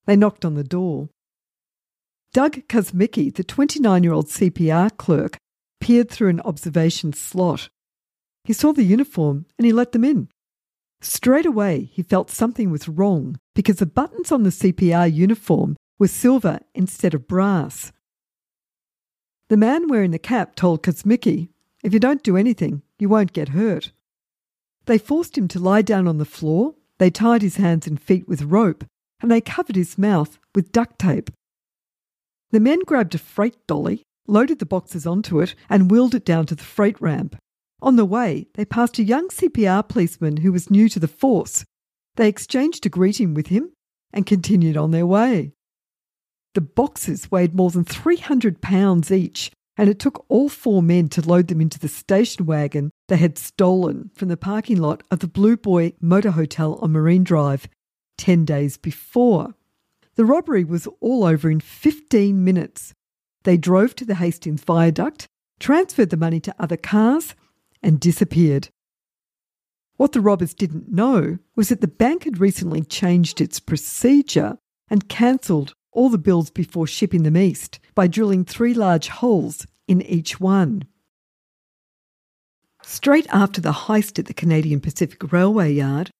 They 0.08 0.15
knocked 0.15 0.43
on 0.43 0.56
the 0.56 0.63
door. 0.63 1.10
Doug 2.34 2.67
Kuzmicki, 2.67 3.34
the 3.34 3.43
29 3.43 4.04
year 4.04 4.13
old 4.13 4.28
CPR 4.28 4.97
clerk, 4.97 5.38
peered 5.80 6.10
through 6.10 6.30
an 6.30 6.41
observation 6.41 7.13
slot. 7.13 7.69
He 8.43 8.54
saw 8.54 8.73
the 8.73 8.84
uniform 8.84 9.45
and 9.60 9.67
he 9.67 9.71
let 9.71 9.91
them 9.91 10.04
in. 10.04 10.30
Straight 11.02 11.45
away, 11.45 11.89
he 11.93 12.02
felt 12.02 12.32
something 12.32 12.71
was 12.71 12.89
wrong 12.89 13.39
because 13.60 13.76
the 13.76 13.86
buttons 13.86 14.32
on 14.32 14.43
the 14.43 14.52
CPR 14.52 15.13
uniform 15.13 15.76
were 16.00 16.08
silver 16.08 16.62
instead 16.74 17.13
of 17.13 17.28
brass. 17.28 17.91
The 19.50 19.58
man 19.58 19.89
wearing 19.89 20.12
the 20.12 20.17
cap 20.17 20.56
told 20.56 20.82
Kuzmicki, 20.82 21.50
If 21.84 21.91
you 21.91 22.00
don't 22.00 22.24
do 22.24 22.38
anything, 22.38 22.84
you 23.00 23.10
won't 23.10 23.34
get 23.34 23.50
hurt. 23.50 23.91
They 24.86 24.98
forced 24.98 25.38
him 25.38 25.50
to 25.50 25.60
lie 25.60 25.82
down 25.82 26.08
on 26.08 26.19
the 26.19 26.24
floor, 26.24 26.76
they 27.00 27.10
tied 27.10 27.41
his 27.41 27.58
hands 27.58 27.86
and 27.86 28.02
feet 28.02 28.30
with 28.30 28.43
rope, 28.43 28.86
and 29.19 29.30
they 29.30 29.41
covered 29.41 29.76
his 29.76 29.98
mouth 29.98 30.39
with 30.56 30.72
duct 30.72 30.98
tape. 30.98 31.30
The 32.52 32.62
men 32.62 32.80
grabbed 32.86 33.13
a 33.13 33.17
freight 33.17 33.58
dolly, 33.67 34.04
loaded 34.26 34.60
the 34.60 34.65
boxes 34.65 35.06
onto 35.06 35.41
it, 35.41 35.54
and 35.69 35.91
wheeled 35.91 36.15
it 36.15 36.24
down 36.24 36.45
to 36.45 36.56
the 36.56 36.63
freight 36.63 37.02
ramp. 37.02 37.36
On 37.82 37.98
the 37.98 38.06
way, 38.06 38.48
they 38.54 38.63
passed 38.63 39.00
a 39.00 39.04
young 39.04 39.28
CPR 39.28 39.86
policeman 39.86 40.38
who 40.38 40.54
was 40.54 40.72
new 40.72 40.88
to 40.88 41.00
the 41.02 41.10
force. 41.10 41.65
They 42.19 42.27
exchanged 42.27 42.86
a 42.86 42.89
greeting 42.89 43.34
with 43.34 43.47
him 43.47 43.71
and 44.12 44.25
continued 44.25 44.75
on 44.75 44.91
their 44.91 45.05
way. 45.05 45.53
The 46.53 46.60
boxes 46.60 47.32
weighed 47.32 47.55
more 47.55 47.69
than 47.69 47.86
300 47.86 48.60
pounds 48.60 49.10
each, 49.10 49.51
and 49.77 49.89
it 49.89 49.99
took 49.99 50.25
all 50.27 50.49
four 50.49 50.84
men 50.84 51.08
to 51.10 51.21
load 51.21 51.47
them 51.47 51.62
into 51.62 51.79
the 51.79 51.88
station 51.88 52.45
wagon 52.45 52.91
they 53.08 53.15
had 53.15 53.38
stolen 53.38 54.12
from 54.15 54.27
the 54.27 54.36
parking 54.36 54.82
lot 54.82 55.01
of 55.10 55.19
the 55.19 55.29
Blue 55.29 55.55
Boy 55.55 55.93
Motor 56.01 56.32
Hotel 56.32 56.77
on 56.82 56.91
Marine 56.91 57.23
Drive 57.23 57.69
10 58.17 58.43
days 58.43 58.75
before. 58.75 59.55
The 60.15 60.25
robbery 60.25 60.65
was 60.65 60.89
all 60.99 61.23
over 61.23 61.49
in 61.49 61.62
15 61.62 62.43
minutes. 62.43 62.93
They 63.43 63.55
drove 63.55 63.95
to 63.95 64.03
the 64.03 64.15
Hastings 64.15 64.65
Viaduct, 64.65 65.25
transferred 65.58 66.10
the 66.10 66.17
money 66.17 66.41
to 66.41 66.55
other 66.60 66.75
cars, 66.75 67.34
and 67.82 67.97
disappeared. 67.97 68.67
What 70.00 70.14
the 70.14 70.22
robbers 70.22 70.54
didn't 70.54 70.90
know 70.90 71.40
was 71.58 71.68
that 71.68 71.82
the 71.82 71.88
bank 71.90 72.24
had 72.24 72.40
recently 72.40 72.84
changed 72.84 73.42
its 73.42 73.60
procedure 73.60 74.58
and 74.90 75.10
cancelled 75.10 75.74
all 75.92 76.08
the 76.08 76.18
bills 76.18 76.50
before 76.50 76.88
shipping 76.88 77.24
them 77.24 77.36
east 77.36 77.80
by 77.96 78.08
drilling 78.08 78.46
three 78.46 78.74
large 78.74 79.10
holes 79.10 79.68
in 79.90 80.02
each 80.02 80.40
one. 80.40 80.86
Straight 82.82 83.28
after 83.30 83.60
the 83.60 83.74
heist 83.74 84.18
at 84.18 84.28
the 84.28 84.34
Canadian 84.34 84.80
Pacific 84.80 85.34
Railway 85.34 85.74
Yard, 85.74 86.12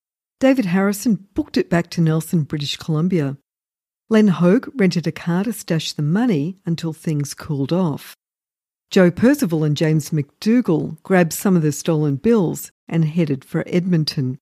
David 0.42 0.66
Harrison 0.66 1.30
booked 1.34 1.56
it 1.56 1.70
back 1.70 1.90
to 1.92 2.02
Nelson, 2.02 2.44
British 2.44 2.76
Columbia. 2.76 3.38
Len 4.10 4.28
Hogue 4.28 4.68
rented 4.76 5.08
a 5.08 5.14
car 5.14 5.46
to 5.46 5.54
stash 5.54 5.94
the 5.94 6.02
money 6.02 6.58
until 6.66 6.92
things 6.92 7.34
cooled 7.34 7.72
off. 7.72 8.14
Joe 8.92 9.12
Percival 9.12 9.64
and 9.64 9.78
James 9.78 10.10
McDougall 10.10 10.98
grabbed 11.04 11.32
some 11.32 11.56
of 11.56 11.62
the 11.62 11.72
stolen 11.72 12.16
bills 12.16 12.72
and 12.88 13.06
headed 13.06 13.46
for 13.46 13.64
Edmonton. 13.68 14.40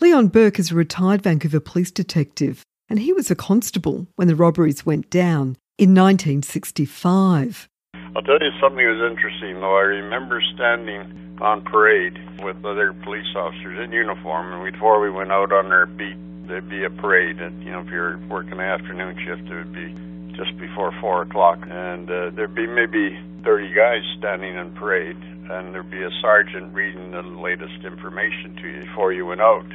Leon 0.00 0.28
Burke 0.28 0.60
is 0.60 0.70
a 0.70 0.76
retired 0.76 1.22
Vancouver 1.22 1.58
police 1.58 1.90
detective, 1.90 2.62
and 2.88 3.00
he 3.00 3.12
was 3.12 3.28
a 3.28 3.34
constable 3.34 4.06
when 4.14 4.28
the 4.28 4.36
robberies 4.36 4.86
went 4.86 5.10
down 5.10 5.56
in 5.76 5.92
1965. 5.92 7.68
I'll 8.14 8.22
tell 8.22 8.38
you 8.40 8.52
something 8.60 8.86
that 8.86 8.94
was 8.94 9.10
interesting, 9.10 9.60
though. 9.60 9.76
I 9.76 9.82
remember 9.82 10.40
standing 10.54 11.36
on 11.40 11.64
parade 11.64 12.16
with 12.44 12.64
other 12.64 12.92
police 13.02 13.26
officers 13.34 13.76
in 13.82 13.90
uniform, 13.90 14.52
and 14.52 14.72
before 14.72 15.00
we 15.00 15.10
went 15.10 15.32
out 15.32 15.50
on 15.50 15.72
our 15.72 15.86
beat, 15.86 16.16
there'd 16.46 16.70
be 16.70 16.84
a 16.84 16.90
parade. 16.90 17.40
And, 17.40 17.60
you 17.64 17.72
know, 17.72 17.80
if 17.80 17.88
you're 17.88 18.18
working 18.28 18.58
the 18.58 18.62
afternoon 18.62 19.18
shift, 19.26 19.50
it 19.50 19.54
would 19.54 19.72
be 19.72 20.05
just 20.36 20.56
before 20.58 20.92
four 21.00 21.22
o'clock, 21.22 21.58
and 21.68 22.10
uh, 22.10 22.30
there'd 22.36 22.54
be 22.54 22.66
maybe 22.66 23.18
30 23.44 23.72
guys 23.74 24.02
standing 24.18 24.56
in 24.56 24.70
parade, 24.72 25.16
and 25.50 25.74
there'd 25.74 25.90
be 25.90 26.02
a 26.02 26.10
sergeant 26.20 26.74
reading 26.74 27.10
the 27.12 27.22
latest 27.22 27.84
information 27.84 28.54
to 28.60 28.68
you 28.68 28.80
before 28.84 29.12
you 29.12 29.24
went 29.24 29.40
out. 29.40 29.66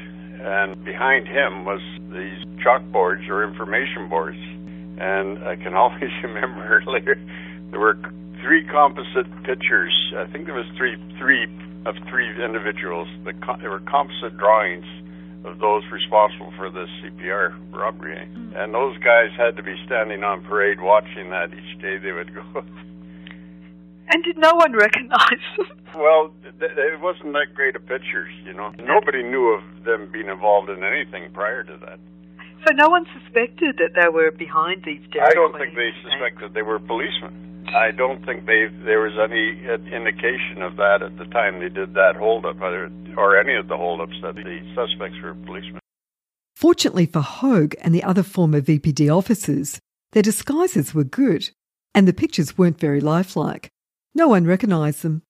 And 0.42 0.84
behind 0.84 1.28
him 1.28 1.66
was 1.66 1.82
these 2.10 2.42
chalkboards 2.66 3.30
or 3.30 3.44
information 3.44 4.10
boards. 4.10 4.42
And 5.00 5.38
I 5.44 5.56
can 5.56 5.74
always 5.82 6.12
remember 6.24 6.84
later 6.88 7.16
there 7.72 7.80
were 7.80 7.98
three 8.42 8.66
composite 8.66 9.30
pictures. 9.44 9.94
I 10.18 10.26
think 10.32 10.46
there 10.46 10.56
was 10.56 10.66
three 10.78 10.98
three 11.18 11.46
of 11.86 11.96
three 12.10 12.30
individuals. 12.44 13.08
The, 13.24 13.34
there 13.62 13.72
were 13.72 13.80
composite 13.80 14.38
drawings 14.38 14.86
of 15.44 15.60
those 15.60 15.84
responsible 15.92 16.54
for 16.58 16.70
the 16.70 16.86
CPR 17.02 17.56
robbery. 17.72 18.16
Mm. 18.16 18.56
And 18.56 18.74
those 18.74 18.98
guys 19.00 19.30
had 19.38 19.58
to 19.58 19.64
be 19.64 19.76
standing 19.86 20.24
on 20.24 20.44
parade 20.44 20.82
watching 20.82 21.30
that 21.32 21.50
each 21.54 21.82
day 21.82 21.98
they 21.98 22.12
would 22.12 22.34
go. 22.34 22.64
And 24.14 24.24
did 24.24 24.38
no 24.38 24.52
one 24.56 24.74
recognize 24.74 25.42
them? 25.58 25.68
Well, 25.92 26.32
th- 26.42 26.72
it 26.72 27.02
wasn't 27.02 27.34
that 27.34 27.52
great 27.54 27.76
of 27.76 27.86
pictures, 27.86 28.32
you 28.46 28.54
know. 28.54 28.72
Nobody 28.80 29.24
knew 29.24 29.52
of 29.52 29.84
them 29.84 30.10
being 30.10 30.30
involved 30.30 30.70
in 30.70 30.86
anything 30.86 31.30
prior 31.34 31.64
to 31.64 31.78
that. 31.84 32.00
So 32.66 32.74
no 32.74 32.88
one 32.88 33.06
suspected 33.12 33.76
that 33.76 34.00
they 34.00 34.08
were 34.08 34.32
behind 34.32 34.84
these 34.86 35.02
I 35.20 35.34
don't 35.34 35.52
think 35.52 35.76
they 35.76 35.92
suspected 36.02 36.54
they 36.54 36.62
were 36.62 36.80
policemen. 36.80 37.51
I 37.74 37.92
don't 37.92 38.26
think 38.26 38.46
they 38.46 38.68
there 38.86 39.00
was 39.02 39.14
any 39.18 39.66
indication 39.96 40.62
of 40.62 40.76
that 40.76 41.02
at 41.02 41.18
the 41.18 41.26
time 41.26 41.60
they 41.60 41.70
did 41.70 41.94
that 41.94 42.16
holdup, 42.18 42.60
or, 42.62 42.92
or 43.18 43.40
any 43.40 43.56
of 43.56 43.68
the 43.68 43.78
holdups 43.78 44.16
that 44.22 44.36
the 44.36 44.60
suspects 44.76 45.18
were 45.24 45.36
policemen. 45.46 45.80
Fortunately 46.56 47.06
for 47.06 47.22
Hogue 47.22 47.74
and 47.82 47.96
the 47.96 48.04
other 48.04 48.24
former 48.24 48.62
VPD 48.62 49.10
officers, 49.10 49.80
their 50.12 50.22
disguises 50.22 50.94
were 50.94 51.06
good, 51.06 51.50
and 51.96 52.08
the 52.08 52.14
pictures 52.14 52.58
weren't 52.58 52.80
very 52.80 53.00
lifelike. 53.00 53.70
No 54.14 54.28
one 54.28 54.46
recognised 54.46 55.02
them. 55.02 55.24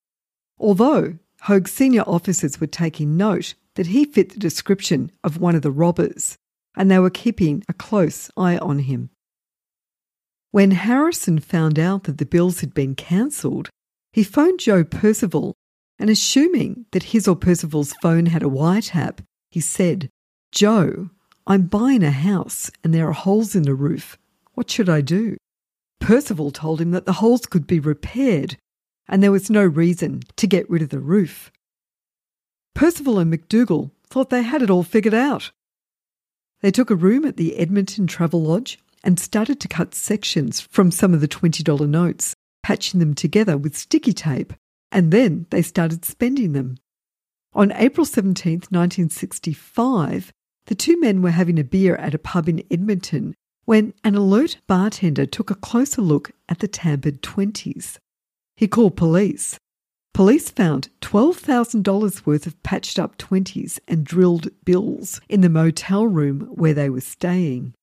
Although 0.57 1.19
Hogue's 1.41 1.71
senior 1.71 2.03
officers 2.03 2.59
were 2.59 2.67
taking 2.67 3.17
note 3.17 3.53
that 3.75 3.87
he 3.87 4.05
fit 4.05 4.31
the 4.31 4.39
description 4.39 5.11
of 5.23 5.39
one 5.39 5.55
of 5.55 5.61
the 5.61 5.71
robbers, 5.71 6.37
and 6.75 6.89
they 6.89 6.99
were 6.99 7.09
keeping 7.09 7.63
a 7.69 7.73
close 7.73 8.31
eye 8.35 8.57
on 8.57 8.79
him. 8.79 9.11
When 10.51 10.71
Harrison 10.71 11.39
found 11.39 11.79
out 11.79 12.03
that 12.03 12.17
the 12.17 12.25
bills 12.25 12.59
had 12.59 12.73
been 12.73 12.93
cancelled, 12.93 13.69
he 14.11 14.23
phoned 14.23 14.59
Joe 14.59 14.83
Percival 14.83 15.53
and, 15.97 16.09
assuming 16.09 16.85
that 16.91 17.03
his 17.03 17.25
or 17.25 17.37
Percival's 17.37 17.93
phone 18.01 18.25
had 18.25 18.43
a 18.43 18.47
wiretap, 18.47 19.19
he 19.49 19.61
said, 19.61 20.09
Joe, 20.51 21.09
I'm 21.47 21.67
buying 21.67 22.03
a 22.03 22.11
house 22.11 22.69
and 22.83 22.93
there 22.93 23.07
are 23.07 23.13
holes 23.13 23.55
in 23.55 23.63
the 23.63 23.73
roof. 23.73 24.17
What 24.53 24.69
should 24.69 24.89
I 24.89 24.99
do? 24.99 25.37
Percival 26.01 26.51
told 26.51 26.81
him 26.81 26.91
that 26.91 27.05
the 27.05 27.13
holes 27.13 27.45
could 27.45 27.65
be 27.65 27.79
repaired 27.79 28.57
and 29.07 29.23
there 29.23 29.31
was 29.31 29.49
no 29.49 29.63
reason 29.63 30.21
to 30.35 30.47
get 30.47 30.69
rid 30.69 30.81
of 30.81 30.89
the 30.89 30.99
roof. 30.99 31.49
Percival 32.75 33.19
and 33.19 33.31
McDougall 33.31 33.91
thought 34.05 34.29
they 34.29 34.43
had 34.43 34.61
it 34.61 34.69
all 34.69 34.83
figured 34.83 35.13
out. 35.13 35.51
They 36.61 36.71
took 36.71 36.89
a 36.89 36.95
room 36.95 37.23
at 37.25 37.37
the 37.37 37.55
Edmonton 37.57 38.05
Travelodge 38.05 38.77
and 39.03 39.19
started 39.19 39.59
to 39.59 39.67
cut 39.67 39.95
sections 39.95 40.61
from 40.61 40.91
some 40.91 41.13
of 41.13 41.21
the 41.21 41.27
$20 41.27 41.87
notes, 41.87 42.35
patching 42.63 42.99
them 42.99 43.13
together 43.13 43.57
with 43.57 43.77
sticky 43.77 44.13
tape, 44.13 44.53
and 44.91 45.11
then 45.11 45.45
they 45.49 45.61
started 45.61 46.05
spending 46.05 46.53
them. 46.53 46.77
On 47.53 47.71
April 47.73 48.05
17, 48.05 48.53
1965, 48.69 50.31
the 50.67 50.75
two 50.75 50.99
men 50.99 51.21
were 51.21 51.31
having 51.31 51.59
a 51.59 51.63
beer 51.63 51.95
at 51.97 52.13
a 52.13 52.19
pub 52.19 52.47
in 52.47 52.63
Edmonton 52.71 53.33
when 53.65 53.93
an 54.03 54.15
alert 54.15 54.57
bartender 54.67 55.25
took 55.25 55.49
a 55.49 55.55
closer 55.55 56.01
look 56.01 56.31
at 56.47 56.59
the 56.59 56.67
tampered 56.67 57.21
20s. 57.21 57.97
He 58.55 58.67
called 58.67 58.95
police. 58.95 59.57
Police 60.13 60.49
found 60.49 60.89
$12,000 61.01 62.25
worth 62.25 62.45
of 62.45 62.61
patched 62.63 62.99
up 62.99 63.17
20s 63.17 63.79
and 63.87 64.05
drilled 64.05 64.49
bills 64.65 65.21
in 65.29 65.41
the 65.41 65.49
motel 65.49 66.05
room 66.05 66.41
where 66.51 66.73
they 66.73 66.89
were 66.89 67.01
staying. 67.01 67.73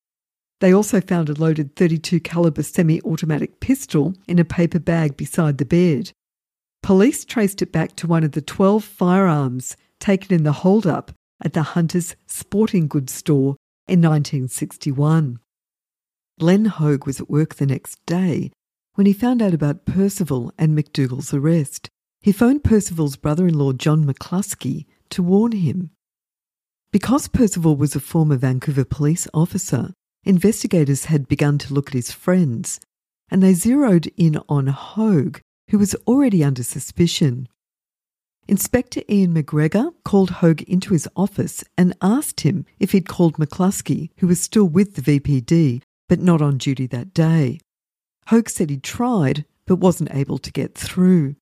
They 0.61 0.73
also 0.73 1.01
found 1.01 1.29
a 1.29 1.35
loaded 1.35 1.77
32 1.77 2.21
caliber 2.21 2.63
semi-automatic 2.63 3.61
pistol 3.61 4.15
in 4.27 4.39
a 4.39 4.45
paper 4.45 4.81
bag 4.81 5.17
beside 5.17 5.59
the 5.59 5.65
bed. 5.65 6.11
Police 6.83 7.25
traced 7.25 7.63
it 7.63 7.73
back 7.73 7.95
to 7.97 8.07
one 8.07 8.25
of 8.25 8.33
the 8.33 8.41
12 8.41 8.83
firearms 8.83 9.77
taken 10.01 10.35
in 10.35 10.45
the 10.45 10.53
holdup 10.53 11.13
at 11.43 11.53
the 11.53 11.63
Hunters 11.63 12.17
Sporting 12.27 12.89
Goods 12.89 13.13
store 13.13 13.57
in 13.87 14.01
1961. 14.01 15.39
Len 16.41 16.65
Hogue 16.67 17.07
was 17.07 17.21
at 17.21 17.31
work 17.31 17.57
the 17.57 17.67
next 17.67 18.05
day 18.07 18.51
when 18.95 19.07
he 19.07 19.13
found 19.13 19.41
out 19.43 19.55
about 19.55 19.87
Percival 19.87 20.53
and 20.59 20.77
McDougall's 20.77 21.33
arrest. 21.33 21.89
He 22.21 22.33
phoned 22.33 22.65
Percival's 22.65 23.17
brother 23.17 23.47
in 23.47 23.57
law, 23.57 23.73
John 23.73 24.05
McCluskey, 24.05 24.87
to 25.11 25.23
warn 25.23 25.53
him. 25.53 25.91
Because 26.91 27.29
Percival 27.29 27.77
was 27.77 27.95
a 27.95 28.01
former 28.01 28.37
Vancouver 28.37 28.85
police 28.85 29.29
officer, 29.33 29.93
investigators 30.29 31.07
had 31.07 31.27
begun 31.27 31.57
to 31.57 31.73
look 31.73 31.89
at 31.89 31.95
his 31.95 32.13
friends, 32.13 32.79
and 33.31 33.43
they 33.43 33.55
zeroed 33.55 34.13
in 34.19 34.39
on 34.49 34.67
Hogue, 34.67 35.39
who 35.71 35.79
was 35.79 35.95
already 36.07 36.45
under 36.45 36.63
suspicion. 36.63 37.49
Inspector 38.47 39.01
Ian 39.09 39.35
McGregor 39.35 39.95
called 40.05 40.31
Hogue 40.31 40.63
into 40.63 40.93
his 40.93 41.09
office 41.17 41.65
and 41.79 41.97
asked 42.03 42.43
him 42.43 42.67
if 42.79 42.93
he'd 42.93 43.09
called 43.09 43.39
McCluskey, 43.39 44.11
who 44.19 44.27
was 44.27 44.41
still 44.41 44.69
with 44.69 44.95
the 44.95 45.03
VPD 45.03 45.83
but 46.09 46.21
not 46.21 46.41
on 46.41 46.57
duty 46.57 46.87
that 46.87 47.13
day. 47.13 47.61
Hogue 48.29 48.49
said 48.49 48.71
he'd 48.71 48.83
tried 48.83 49.45
but 49.67 49.77
wasn't 49.77 50.15
able 50.15 50.39
to 50.39 50.53
get 50.53 50.75
through. 50.75 51.37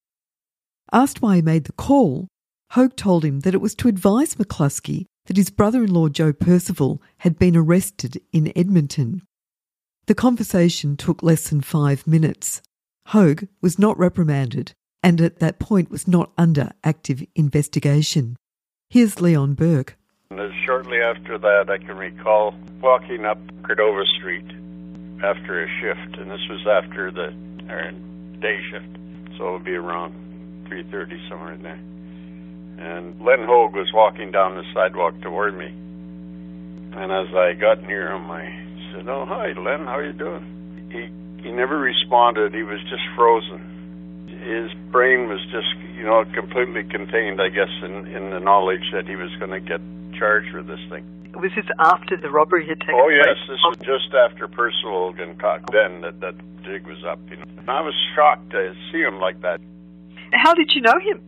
Asked 0.92 1.22
why 1.22 1.36
he 1.36 1.42
made 1.42 1.64
the 1.64 1.72
call, 1.72 2.26
Hogue 2.72 2.96
told 2.96 3.24
him 3.24 3.40
that 3.40 3.54
it 3.54 3.60
was 3.60 3.74
to 3.76 3.88
advise 3.88 4.34
McCluskey 4.34 5.06
that 5.26 5.36
his 5.36 5.50
brother 5.50 5.84
in 5.84 5.92
law 5.92 6.08
Joe 6.08 6.32
Percival 6.32 7.02
had 7.18 7.38
been 7.38 7.56
arrested 7.56 8.20
in 8.32 8.52
Edmonton. 8.56 9.22
The 10.06 10.14
conversation 10.14 10.96
took 10.96 11.22
less 11.22 11.48
than 11.48 11.60
five 11.60 12.06
minutes. 12.06 12.62
Hogue 13.06 13.44
was 13.60 13.78
not 13.78 13.98
reprimanded 13.98 14.72
and 15.06 15.20
at 15.20 15.38
that 15.38 15.60
point 15.60 15.88
was 15.88 16.08
not 16.08 16.32
under 16.36 16.72
active 16.82 17.24
investigation. 17.36 18.36
Here's 18.90 19.20
Leon 19.20 19.54
Burke. 19.54 19.96
Shortly 20.64 21.00
after 21.00 21.38
that, 21.38 21.70
I 21.70 21.78
can 21.78 21.96
recall 21.96 22.52
walking 22.80 23.24
up 23.24 23.38
Cordova 23.62 24.04
Street 24.18 24.44
after 25.22 25.62
a 25.62 25.68
shift, 25.80 26.18
and 26.18 26.28
this 26.28 26.40
was 26.50 26.66
after 26.66 27.12
the 27.12 27.30
day 28.40 28.58
shift, 28.68 28.98
so 29.38 29.48
it 29.48 29.52
would 29.52 29.64
be 29.64 29.76
around 29.76 30.66
3:30 30.68 31.28
somewhere 31.28 31.52
in 31.52 31.62
there. 31.62 31.95
And 32.78 33.20
Len 33.20 33.44
Hogue 33.44 33.74
was 33.74 33.90
walking 33.92 34.30
down 34.30 34.56
the 34.56 34.64
sidewalk 34.74 35.20
toward 35.22 35.56
me. 35.56 35.66
And 36.96 37.12
as 37.12 37.34
I 37.34 37.52
got 37.54 37.82
near 37.82 38.12
him, 38.12 38.30
I 38.30 38.48
said, 38.92 39.08
"Oh, 39.08 39.26
hi, 39.26 39.52
Len. 39.52 39.86
How 39.86 39.98
are 39.98 40.04
you 40.04 40.12
doing?" 40.12 40.88
He 40.90 41.08
he 41.42 41.52
never 41.52 41.78
responded. 41.78 42.54
He 42.54 42.62
was 42.62 42.80
just 42.88 43.02
frozen. 43.14 43.60
His 44.26 44.72
brain 44.90 45.28
was 45.28 45.40
just, 45.52 45.68
you 45.94 46.04
know, 46.04 46.24
completely 46.34 46.84
contained, 46.84 47.40
I 47.40 47.48
guess, 47.48 47.70
in 47.82 48.06
in 48.06 48.30
the 48.30 48.40
knowledge 48.40 48.92
that 48.92 49.06
he 49.06 49.16
was 49.16 49.30
going 49.36 49.52
to 49.52 49.60
get 49.60 49.80
charged 50.18 50.54
with 50.54 50.66
this 50.66 50.80
thing. 50.88 51.04
Was 51.34 51.52
this 51.54 51.66
after 51.78 52.16
the 52.16 52.30
robbery 52.30 52.66
had 52.66 52.80
taken 52.80 52.94
oh, 52.96 53.04
place? 53.04 53.20
Oh 53.20 53.28
yes, 53.28 53.36
this 53.48 53.60
was 53.68 53.76
just 53.84 54.14
after 54.14 54.48
Percival 54.48 55.12
had 55.12 55.38
caught. 55.38 55.70
Then 55.70 56.00
that 56.00 56.20
that 56.20 56.34
jig 56.64 56.86
was 56.86 57.04
up. 57.04 57.20
You 57.28 57.36
know, 57.36 57.44
and 57.58 57.68
I 57.68 57.80
was 57.82 57.94
shocked 58.14 58.50
to 58.50 58.74
see 58.90 59.02
him 59.02 59.20
like 59.20 59.40
that. 59.42 59.60
How 60.32 60.54
did 60.54 60.72
you 60.74 60.80
know 60.80 60.98
him? 60.98 61.20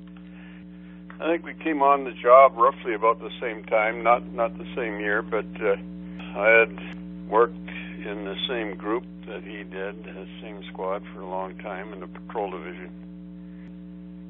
I 1.21 1.27
think 1.27 1.45
we 1.45 1.55
came 1.55 1.83
on 1.83 2.05
the 2.05 2.13
job 2.13 2.57
roughly 2.57 2.95
about 2.95 3.19
the 3.19 3.31
same 3.41 3.65
time, 3.65 4.05
not 4.05 4.23
not 4.33 4.57
the 4.57 4.67
same 4.77 5.01
year, 5.01 5.21
but 5.21 5.47
uh, 5.61 5.75
I 6.39 6.49
had 6.63 7.29
worked 7.29 7.57
in 7.99 8.25
the 8.25 8.37
same 8.49 8.77
group 8.77 9.05
that 9.27 9.43
he 9.43 9.65
did, 9.65 10.05
the 10.05 10.27
same 10.41 10.63
squad 10.73 11.03
for 11.13 11.21
a 11.21 11.29
long 11.29 11.59
time 11.59 11.93
in 11.93 12.01
the 12.01 12.07
patrol 12.07 12.51
division. 12.51 12.91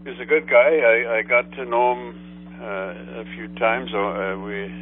He's 0.04 0.18
a 0.20 0.24
good 0.24 0.48
guy. 0.48 0.80
I, 0.80 1.18
I 1.18 1.22
got 1.22 1.52
to 1.52 1.64
know 1.66 1.92
him 1.92 2.14
uh, 2.60 3.20
a 3.20 3.24
few 3.36 3.48
times. 3.58 3.90
Uh, 3.92 4.40
we 4.40 4.72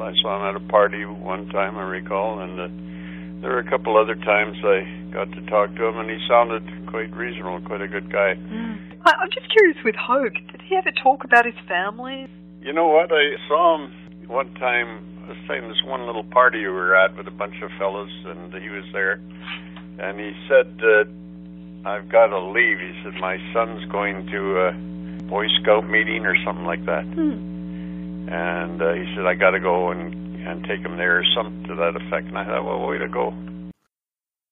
I 0.00 0.12
saw 0.22 0.38
him 0.38 0.56
at 0.56 0.62
a 0.62 0.64
party 0.68 1.04
one 1.04 1.48
time, 1.48 1.76
I 1.76 1.82
recall, 1.82 2.40
and 2.40 2.60
uh, 2.60 2.68
there 3.42 3.50
were 3.50 3.58
a 3.58 3.68
couple 3.68 3.96
other 3.96 4.14
times 4.14 4.56
I 4.62 5.10
got 5.12 5.30
to 5.32 5.40
talk 5.46 5.74
to 5.74 5.86
him, 5.86 5.98
and 5.98 6.10
he 6.10 6.18
sounded 6.28 6.62
quite 6.86 7.12
reasonable, 7.16 7.60
quite 7.66 7.80
a 7.80 7.88
good 7.88 8.12
guy. 8.12 8.34
Mm. 8.36 8.87
I'm 9.16 9.30
just 9.30 9.50
curious 9.50 9.78
with 9.84 9.94
Hogue, 9.94 10.34
did 10.52 10.60
he 10.68 10.76
ever 10.76 10.90
talk 10.92 11.24
about 11.24 11.46
his 11.46 11.54
family? 11.66 12.28
You 12.60 12.72
know 12.72 12.88
what? 12.88 13.10
I 13.12 13.36
saw 13.48 13.78
him 13.78 14.28
one 14.28 14.52
time. 14.54 15.04
I 15.24 15.28
was 15.30 15.38
saying 15.48 15.68
this 15.68 15.82
one 15.84 16.06
little 16.06 16.24
party 16.24 16.58
we 16.58 16.68
were 16.68 16.94
at 16.94 17.16
with 17.16 17.26
a 17.26 17.30
bunch 17.30 17.54
of 17.62 17.70
fellas, 17.78 18.10
and 18.26 18.52
he 18.54 18.68
was 18.68 18.84
there, 18.92 19.20
and 19.98 20.18
he 20.18 20.32
said, 20.48 20.80
uh, 20.82 21.88
"I've 21.88 22.08
got 22.08 22.28
to 22.28 22.40
leave." 22.40 22.78
He 22.78 23.00
said, 23.04 23.14
"My 23.20 23.38
son's 23.52 23.84
going 23.90 24.26
to 24.26 24.60
a 24.60 24.72
Boy 25.28 25.46
Scout 25.60 25.88
meeting 25.88 26.26
or 26.26 26.34
something 26.44 26.64
like 26.64 26.84
that," 26.86 27.04
hmm. 27.04 28.28
and 28.28 28.82
uh, 28.82 28.92
he 28.92 29.04
said, 29.14 29.26
"I 29.26 29.34
got 29.34 29.50
to 29.50 29.60
go 29.60 29.90
and." 29.90 30.28
And 30.38 30.64
take 30.64 30.80
him 30.80 30.96
there, 30.96 31.18
or 31.18 31.24
something 31.36 31.64
to 31.64 31.74
that 31.74 31.94
effect. 31.94 32.28
And 32.28 32.38
I 32.38 32.46
thought, 32.46 32.64
well, 32.64 32.86
way 32.86 32.96
to 32.96 33.08
go. 33.08 33.34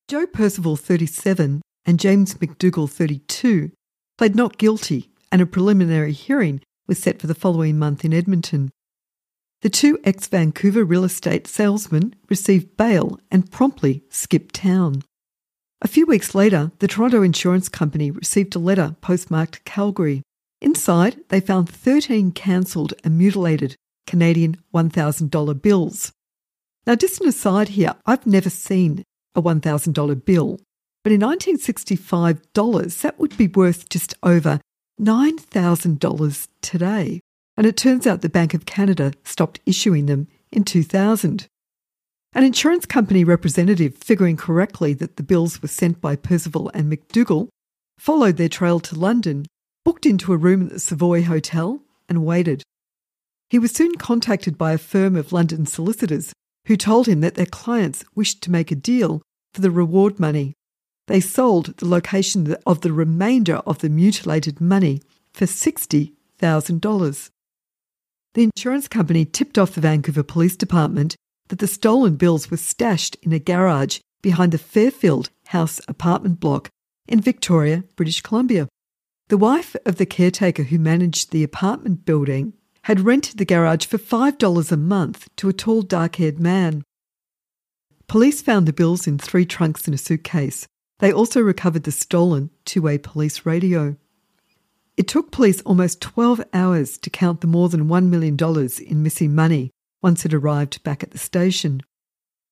Joe 0.09 0.27
Percival, 0.27 0.77
37, 0.77 1.63
and 1.87 1.99
James 1.99 2.35
McDougall, 2.35 2.91
32, 2.91 3.71
pled 4.19 4.35
not 4.35 4.59
guilty, 4.59 5.11
and 5.31 5.43
a 5.43 5.47
preliminary 5.47 6.13
hearing 6.13 6.61
was 6.87 6.99
set 6.99 7.21
for 7.21 7.27
the 7.27 7.35
following 7.35 7.79
month 7.79 8.05
in 8.05 8.13
Edmonton. 8.13 8.71
the 9.63 9.71
two 9.71 9.99
ex 10.05 10.29
Vancouver 10.29 10.85
real 10.85 11.03
estate 11.03 11.47
salesmen 11.47 12.15
received 12.29 12.77
bail 12.77 13.19
and 13.31 13.51
promptly 13.51 14.05
skipped 14.11 14.55
town. 14.55 15.03
A 15.83 15.89
few 15.89 16.07
weeks 16.07 16.35
later, 16.35 16.73
the 16.79 16.89
Toronto 16.89 17.23
Insurance 17.23 17.69
Company 17.69 18.11
received 18.11 18.55
a 18.55 18.61
letter 18.61 18.97
postmarked 19.01 19.65
Calgary. 19.65 20.23
Inside, 20.61 21.19
they 21.29 21.41
found 21.41 21.69
13 21.69 22.33
cancelled 22.33 22.95
and 23.03 23.19
mutilated 23.19 23.77
Canadian 24.07 24.57
$1,000 24.73 25.63
bills. 25.63 26.13
Now, 26.87 26.95
just 26.95 27.21
an 27.21 27.29
aside 27.29 27.71
here, 27.71 27.95
I've 28.07 28.27
never 28.27 28.51
seen 28.51 29.03
a 29.35 29.43
$1,000 29.43 30.25
bill, 30.25 30.61
but 31.07 31.13
in 31.13 31.21
1965 31.21 32.53
dollars, 32.53 33.03
that 33.03 33.17
would 33.21 33.37
be 33.37 33.47
worth 33.47 33.89
just 33.89 34.13
over 34.25 34.61
$9,000 35.01 36.49
today. 36.63 37.21
And 37.57 37.65
it 37.65 37.77
turns 37.77 38.09
out 38.09 38.23
the 38.23 38.29
Bank 38.29 38.55
of 38.55 38.67
Canada 38.67 39.13
stopped 39.23 39.61
issuing 39.67 40.07
them 40.07 40.27
in 40.51 40.65
2000. 40.65 41.47
An 42.35 42.43
insurance 42.43 42.87
company 42.87 43.23
representative, 43.23 43.97
figuring 43.99 44.37
correctly 44.37 44.95
that 44.95 45.15
the 45.17 45.23
bills 45.23 45.63
were 45.63 45.69
sent 45.69 46.01
by 46.01 46.17
Percival 46.17 46.73
and 46.75 46.93
McDougall, 46.93 47.51
followed 48.01 48.37
their 48.37 48.49
trail 48.49 48.81
to 48.81 48.99
London, 48.99 49.47
booked 49.85 50.07
into 50.07 50.33
a 50.33 50.37
room 50.37 50.67
at 50.67 50.73
the 50.73 50.81
Savoy 50.81 51.23
Hotel, 51.23 51.85
and 52.09 52.27
waited. 52.27 52.65
He 53.49 53.61
was 53.61 53.71
soon 53.71 53.95
contacted 53.95 54.59
by 54.59 54.73
a 54.73 54.89
firm 54.93 55.15
of 55.15 55.33
London 55.33 55.67
solicitors 55.67 56.33
who 56.67 56.77
told 56.77 57.07
him 57.07 57.21
that 57.21 57.37
their 57.37 57.47
clients 57.47 58.05
wished 58.17 58.43
to 58.43 58.51
make 58.51 58.73
a 58.73 58.75
deal 58.75 59.23
for 59.55 59.61
the 59.61 59.71
reward 59.71 60.19
money. 60.19 60.55
They 61.07 61.21
sold 61.21 61.77
the 61.77 61.87
location 61.87 62.57
of 62.67 62.81
the 62.81 62.93
remainder 62.93 63.57
of 63.67 63.79
the 63.79 63.89
mutilated 63.89 64.61
money 64.61 65.03
for 65.33 65.45
$60,000. 65.45 67.31
The 68.35 68.51
insurance 68.55 68.89
company 68.89 69.25
tipped 69.25 69.57
off 69.57 69.75
the 69.75 69.81
Vancouver 69.81 70.23
Police 70.23 70.57
Department 70.57 71.17
that 71.49 71.61
the 71.61 71.67
stolen 71.67 72.17
bills 72.17 72.51
were 72.51 72.57
stashed 72.57 73.17
in 73.23 73.33
a 73.33 73.39
garage 73.39 74.01
behind 74.21 74.53
the 74.53 74.59
Fairfield 74.59 75.31
House 75.47 75.81
apartment 75.87 76.41
block 76.41 76.69
in 77.07 77.21
Victoria, 77.21 77.85
British 77.95 78.21
Columbia. 78.21 78.69
The 79.29 79.39
wife 79.39 79.77
of 79.85 79.97
the 79.97 80.07
caretaker 80.07 80.65
who 80.65 80.79
managed 80.79 81.31
the 81.31 81.45
apartment 81.45 82.05
building 82.05 82.53
had 82.83 83.01
rented 83.01 83.39
the 83.39 83.45
garage 83.45 83.87
for 83.87 83.99
$5 83.99 84.73
a 84.73 84.77
month 84.77 85.29
to 85.37 85.49
a 85.49 85.53
tall, 85.53 85.83
dark 85.83 86.17
haired 86.17 86.39
man. 86.39 86.83
Police 88.07 88.43
found 88.43 88.67
the 88.67 88.73
bills 88.73 89.07
in 89.07 89.19
three 89.19 89.45
trunks 89.45 89.89
in 89.89 89.95
a 89.95 89.99
suitcase. 89.99 90.67
They 90.99 91.13
also 91.13 91.41
recovered 91.41 91.83
the 91.83 91.93
stolen 91.93 92.51
two 92.65 92.83
way 92.83 92.99
police 92.99 93.45
radio. 93.45 93.97
It 94.97 95.09
took 95.09 95.31
police 95.31 95.61
almost 95.63 96.01
12 96.01 96.43
hours 96.55 96.97
to 96.99 97.11
count 97.11 97.43
the 97.43 97.47
more 97.47 97.69
than 97.69 97.89
$1 97.89 98.09
million 98.09 98.37
in 98.87 99.03
missing 99.03 99.35
money 99.35 99.71
once 100.03 100.25
it 100.25 100.33
arrived 100.33 100.83
back 100.83 101.03
at 101.03 101.11
the 101.11 101.19
station. 101.19 101.83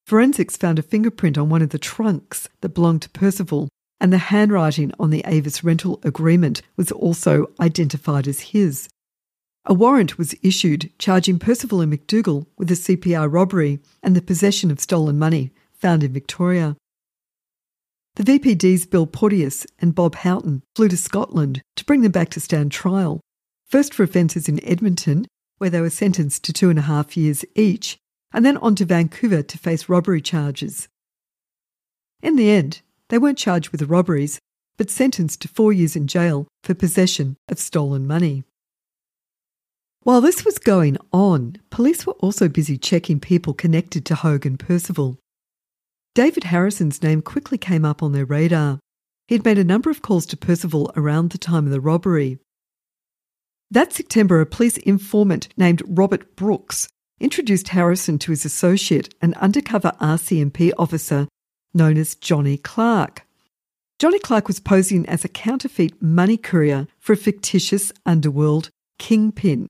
Forensics 0.05 0.57
found 0.57 0.79
a 0.79 0.83
fingerprint 0.83 1.39
on 1.39 1.49
one 1.49 1.63
of 1.63 1.71
the 1.71 1.79
trunks 1.79 2.49
that 2.61 2.75
belonged 2.75 3.01
to 3.03 3.11
Percival, 3.11 3.71
and 3.99 4.13
the 4.13 4.19
handwriting 4.19 4.93
on 4.99 5.09
the 5.09 5.23
Avis 5.25 5.65
rental 5.65 5.99
agreement 6.03 6.61
was 6.77 6.93
also 6.93 7.47
identified 7.59 8.29
as 8.29 8.41
his. 8.41 8.89
A 9.65 9.73
warrant 9.73 10.19
was 10.19 10.35
issued 10.43 10.93
charging 10.99 11.39
Percival 11.39 11.81
and 11.81 11.91
McDougall 11.91 12.47
with 12.59 12.71
a 12.71 12.75
CPR 12.75 13.33
robbery 13.33 13.81
and 14.03 14.15
the 14.15 14.21
possession 14.21 14.71
of 14.71 14.81
stolen 14.81 15.19
money 15.19 15.53
found 15.73 16.05
in 16.05 16.13
Victoria. 16.13 16.77
The 18.17 18.23
VPD's 18.23 18.87
Bill 18.87 19.07
Porteous 19.07 19.67
and 19.81 19.95
Bob 19.95 20.15
Houghton 20.15 20.63
flew 20.77 20.89
to 20.89 20.97
Scotland 20.97 21.63
to 21.75 21.85
bring 21.85 22.03
them 22.03 22.13
back 22.13 22.31
to 22.31 22.41
stand 22.41 22.71
trial, 22.71 23.21
first 23.67 23.93
for 23.93 24.05
offences 24.05 24.49
in 24.49 24.65
Edmonton 24.65 25.27
where 25.59 25.71
they 25.71 25.81
were 25.81 25.91
sentenced 25.91 26.45
to 26.45 26.53
two 26.53 26.71
and 26.71 26.79
a 26.79 26.83
half 26.83 27.17
years 27.17 27.45
each, 27.55 27.99
and 28.33 28.45
then 28.45 28.57
on 28.59 28.75
to 28.77 28.85
Vancouver 28.85 29.43
to 29.43 29.59
face 29.59 29.89
robbery 29.89 30.21
charges. 30.21 30.89
In 32.23 32.37
the 32.37 32.51
end, 32.51 32.83
they 33.09 33.19
weren't 33.19 33.39
charged 33.39 33.71
with 33.71 33.81
the 33.81 33.87
robberies, 33.87 34.39
but 34.77 34.91
sentenced 34.91 35.43
to 35.43 35.49
four 35.49 35.73
years 35.73 35.97
in 35.97 36.07
jail 36.07 36.47
for 36.63 36.75
possession 36.75 37.37
of 37.49 37.59
stolen 37.59 38.07
money. 38.07 38.45
While 40.03 40.21
this 40.21 40.45
was 40.45 40.59
going 40.59 40.99
on, 41.13 41.57
police 41.71 42.07
were 42.07 42.13
also 42.15 42.49
busy 42.49 42.77
checking 42.77 43.21
people 43.21 43.55
connected 43.55 44.05
to 44.07 44.15
Hogue 44.15 44.47
and 44.47 44.59
Percival. 44.59 45.19
David 46.15 46.45
Harrison's 46.45 47.03
name 47.03 47.23
quickly 47.23 47.59
came 47.59 47.85
up 47.85 48.03
on 48.03 48.13
their 48.13 48.25
radar. 48.25 48.79
He'd 49.29 49.45
made 49.45 49.59
a 49.59 49.65
number 49.65 49.91
of 49.91 50.03
calls 50.03 50.27
to 50.27 50.37
Percival 50.37 50.93
around 50.97 51.31
the 51.31 51.39
time 51.39 51.67
of 51.67 51.73
the 51.73 51.81
robbery, 51.81 52.39
that 53.75 53.93
September, 53.93 54.41
a 54.41 54.47
police 54.47 54.77
informant 54.77 55.49
named 55.57 55.83
Robert 55.87 56.37
Brooks 56.37 56.89
introduced 57.19 57.69
Harrison 57.69 58.21
to 58.21 58.31
his 58.31 58.45
associate, 58.45 59.13
an 59.21 59.35
undercover 59.35 59.93
RCMP 60.01 60.73
officer 60.79 61.27
known 61.75 61.97
as 61.97 62.15
Johnny 62.15 62.57
Clark. 62.57 63.27
Johnny 63.99 64.21
Clark 64.21 64.47
was 64.47 64.61
posing 64.61 65.05
as 65.07 65.25
a 65.25 65.29
counterfeit 65.29 66.01
money 66.01 66.37
courier 66.37 66.87
for 67.01 67.15
a 67.15 67.17
fictitious 67.17 67.93
underworld 68.07 68.71
kingpin. 69.01 69.67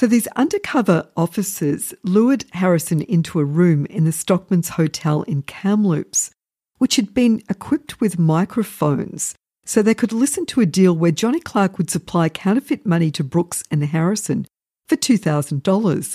So 0.00 0.06
these 0.06 0.26
undercover 0.28 1.10
officers 1.14 1.92
lured 2.04 2.46
Harrison 2.52 3.02
into 3.02 3.38
a 3.38 3.44
room 3.44 3.84
in 3.84 4.04
the 4.04 4.12
Stockman's 4.12 4.70
Hotel 4.70 5.24
in 5.24 5.42
Kamloops, 5.42 6.30
which 6.78 6.96
had 6.96 7.12
been 7.12 7.42
equipped 7.50 8.00
with 8.00 8.18
microphones 8.18 9.34
so 9.66 9.82
they 9.82 9.92
could 9.92 10.14
listen 10.14 10.46
to 10.46 10.62
a 10.62 10.64
deal 10.64 10.96
where 10.96 11.10
Johnny 11.10 11.38
Clark 11.38 11.76
would 11.76 11.90
supply 11.90 12.30
counterfeit 12.30 12.86
money 12.86 13.10
to 13.10 13.22
Brooks 13.22 13.62
and 13.70 13.84
Harrison 13.84 14.46
for 14.88 14.96
$2,000. 14.96 16.14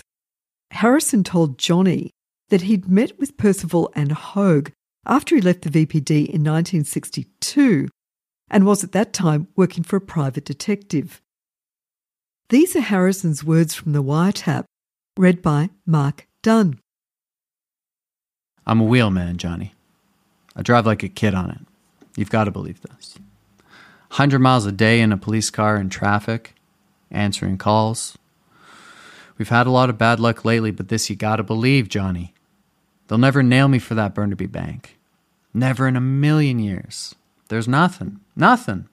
Harrison 0.72 1.24
told 1.24 1.60
Johnny 1.60 2.10
that 2.50 2.64
he'd 2.64 2.90
met 2.90 3.20
with 3.20 3.38
Percival 3.38 3.92
and 3.96 4.14
Hogue 4.14 4.72
after 5.06 5.36
he 5.36 5.42
left 5.42 5.62
the 5.62 5.70
VPD 5.70 6.26
in 6.26 6.42
1962 6.42 7.90
and 8.50 8.66
was 8.66 8.84
at 8.84 8.94
that 8.94 9.14
time 9.14 9.48
working 9.56 9.84
for 9.84 9.98
a 9.98 10.02
private 10.02 10.44
detective. 10.44 11.22
These 12.50 12.76
are 12.76 12.82
Harrison's 12.82 13.44
words 13.44 13.74
from 13.74 13.94
the 13.94 14.04
wiretap, 14.04 14.66
read 15.18 15.42
by 15.42 15.72
Mark 15.84 16.28
Dunn. 16.44 16.80
I'm 18.68 18.82
a 18.82 18.84
wheelman, 18.84 19.38
Johnny. 19.38 19.74
I 20.56 20.62
drive 20.62 20.86
like 20.86 21.02
a 21.02 21.10
kid 21.10 21.34
on 21.34 21.50
it. 21.50 21.62
You've 22.16 22.30
got 22.30 22.44
to 22.44 22.52
believe 22.52 22.82
this. 22.82 23.18
100 24.10 24.38
miles 24.38 24.68
a 24.68 24.72
day 24.72 25.02
in 25.02 25.12
a 25.12 25.18
police 25.18 25.50
car 25.50 25.76
in 25.78 25.90
traffic, 25.90 26.54
answering 27.10 27.58
calls. 27.58 28.16
We've 29.40 29.50
had 29.50 29.66
a 29.66 29.72
lot 29.72 29.90
of 29.90 29.98
bad 29.98 30.20
luck 30.20 30.46
lately, 30.46 30.70
but 30.70 30.90
this 30.90 31.10
you 31.10 31.16
gotta 31.16 31.44
believe, 31.44 31.90
Johnny. 31.90 32.36
They'll 33.08 33.18
never 33.18 33.42
nail 33.42 33.68
me 33.68 33.80
for 33.80 33.96
that 33.96 34.14
Burnaby 34.14 34.46
Bank. 34.46 35.00
Never 35.52 35.88
in 35.88 35.96
a 35.96 36.02
million 36.02 36.60
years. 36.60 37.16
There's 37.50 37.68
nothing. 37.68 38.20
Nothing. 38.36 38.88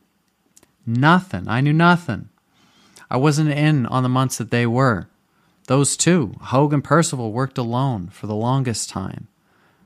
Nothing. 0.87 1.49
I 1.49 1.61
knew 1.61 1.75
nothing. 1.75 2.31
I 3.13 3.19
wasn't 3.19 3.51
in 3.51 3.85
on 3.85 4.03
the 4.03 4.09
months 4.09 4.39
that 4.39 4.51
they 4.51 4.67
were. 4.67 5.07
Those 5.67 5.99
two, 5.99 6.35
Hogue 6.41 6.73
and 6.73 6.83
Percival, 6.83 7.31
worked 7.31 7.59
alone 7.59 8.09
for 8.09 8.27
the 8.27 8.35
longest 8.35 8.89
time, 8.89 9.29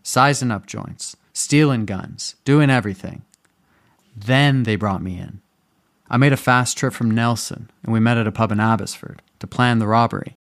sizing 0.05 0.53
up 0.53 0.67
joints, 0.67 1.17
stealing 1.33 1.87
guns, 1.87 2.37
doing 2.45 2.71
everything. 2.71 3.23
Then 4.17 4.63
they 4.63 4.77
brought 4.77 5.03
me 5.03 5.19
in. 5.19 5.41
I 6.09 6.19
made 6.19 6.33
a 6.33 6.37
fast 6.37 6.79
trip 6.79 6.93
from 6.93 7.11
Nelson, 7.11 7.69
and 7.83 7.93
we 7.93 7.99
met 7.99 8.17
at 8.17 8.29
a 8.29 8.33
pub 8.33 8.53
in 8.53 8.61
Abbotsford 8.61 9.21
to 9.41 9.49
plan 9.49 9.81
the 9.81 9.89
robbery. 9.89 10.37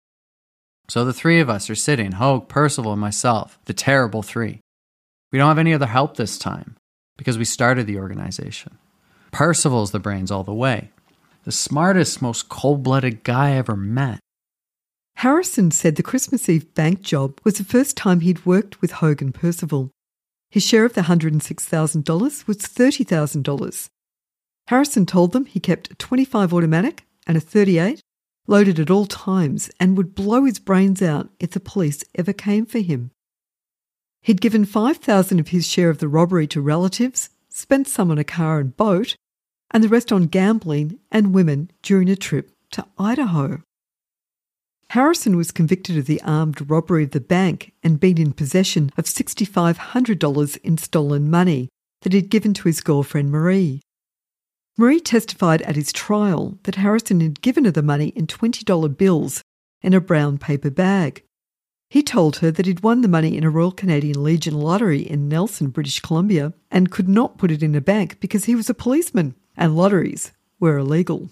So 0.88 1.04
the 1.04 1.12
three 1.12 1.38
of 1.38 1.50
us 1.50 1.68
are 1.68 1.74
sitting 1.74 2.12
Hogue, 2.12 2.48
Percival, 2.48 2.92
and 2.92 3.00
myself, 3.00 3.58
the 3.66 3.74
terrible 3.74 4.22
three. 4.22 4.60
We 5.32 5.38
don't 5.38 5.48
have 5.48 5.58
any 5.58 5.74
other 5.74 5.86
help 5.86 6.16
this 6.16 6.38
time 6.38 6.76
because 7.18 7.36
we 7.36 7.44
started 7.44 7.86
the 7.86 7.98
organization. 7.98 8.78
Percival's 9.32 9.90
the 9.90 9.98
brains 9.98 10.30
all 10.30 10.44
the 10.44 10.54
way, 10.54 10.92
the 11.44 11.52
smartest, 11.52 12.20
most 12.20 12.48
cold 12.48 12.82
blooded 12.82 13.24
guy 13.24 13.50
I 13.50 13.56
ever 13.56 13.76
met. 13.76 14.20
Harrison 15.16 15.70
said 15.70 15.96
the 15.96 16.02
Christmas 16.02 16.48
Eve 16.48 16.72
bank 16.74 17.02
job 17.02 17.40
was 17.44 17.54
the 17.54 17.64
first 17.64 17.96
time 17.96 18.20
he'd 18.20 18.46
worked 18.46 18.80
with 18.80 18.92
Hogue 18.92 19.20
and 19.20 19.34
Percival. 19.34 19.90
His 20.50 20.66
share 20.66 20.84
of 20.84 20.94
the 20.94 21.02
$106,000 21.02 22.46
was 22.46 22.56
$30,000. 22.56 23.88
Harrison 24.68 25.06
told 25.06 25.32
them 25.32 25.46
he 25.46 25.60
kept 25.60 25.90
a 25.90 25.94
25 25.96 26.54
automatic 26.54 27.04
and 27.26 27.36
a 27.36 27.40
38 27.40 28.00
loaded 28.46 28.80
at 28.80 28.90
all 28.90 29.06
times 29.06 29.70
and 29.78 29.96
would 29.96 30.14
blow 30.14 30.44
his 30.44 30.58
brains 30.58 31.00
out 31.00 31.28
if 31.38 31.50
the 31.50 31.60
police 31.60 32.02
ever 32.14 32.32
came 32.32 32.66
for 32.66 32.80
him. 32.80 33.10
He'd 34.22 34.40
given 34.40 34.64
5000 34.64 35.38
of 35.38 35.48
his 35.48 35.66
share 35.66 35.88
of 35.88 35.98
the 35.98 36.08
robbery 36.08 36.46
to 36.48 36.60
relatives, 36.60 37.30
spent 37.48 37.88
some 37.88 38.10
on 38.10 38.18
a 38.18 38.24
car 38.24 38.58
and 38.58 38.76
boat, 38.76 39.16
and 39.70 39.84
the 39.84 39.88
rest 39.88 40.12
on 40.12 40.26
gambling 40.26 40.98
and 41.10 41.34
women 41.34 41.70
during 41.82 42.08
a 42.08 42.16
trip 42.16 42.52
to 42.72 42.86
Idaho. 42.98 43.62
Harrison 44.90 45.36
was 45.36 45.52
convicted 45.52 45.96
of 45.96 46.06
the 46.06 46.20
armed 46.22 46.68
robbery 46.68 47.04
of 47.04 47.12
the 47.12 47.20
bank 47.20 47.72
and 47.82 48.00
been 48.00 48.18
in 48.18 48.32
possession 48.32 48.90
of 48.96 49.04
$6,500 49.04 50.58
in 50.64 50.78
stolen 50.78 51.30
money 51.30 51.68
that 52.02 52.12
he'd 52.12 52.28
given 52.28 52.52
to 52.54 52.64
his 52.64 52.80
girlfriend 52.80 53.30
Marie. 53.30 53.80
Marie 54.76 54.98
testified 54.98 55.62
at 55.62 55.76
his 55.76 55.92
trial 55.92 56.58
that 56.64 56.76
Harrison 56.76 57.20
had 57.20 57.40
given 57.40 57.66
her 57.66 57.70
the 57.70 57.82
money 57.82 58.08
in 58.08 58.26
$20 58.26 58.96
bills 58.96 59.42
in 59.82 59.94
a 59.94 60.00
brown 60.00 60.38
paper 60.38 60.70
bag. 60.70 61.22
He 61.88 62.02
told 62.02 62.36
her 62.36 62.50
that 62.50 62.66
he'd 62.66 62.82
won 62.82 63.02
the 63.02 63.08
money 63.08 63.36
in 63.36 63.44
a 63.44 63.50
Royal 63.50 63.72
Canadian 63.72 64.22
Legion 64.22 64.54
lottery 64.54 65.00
in 65.00 65.28
Nelson, 65.28 65.68
British 65.68 66.00
Columbia, 66.00 66.52
and 66.70 66.90
could 66.90 67.08
not 67.08 67.36
put 67.36 67.50
it 67.50 67.62
in 67.62 67.74
a 67.74 67.80
bank 67.80 68.18
because 68.20 68.44
he 68.44 68.54
was 68.54 68.70
a 68.70 68.74
policeman 68.74 69.34
and 69.56 69.76
lotteries 69.76 70.32
were 70.58 70.78
illegal. 70.78 71.30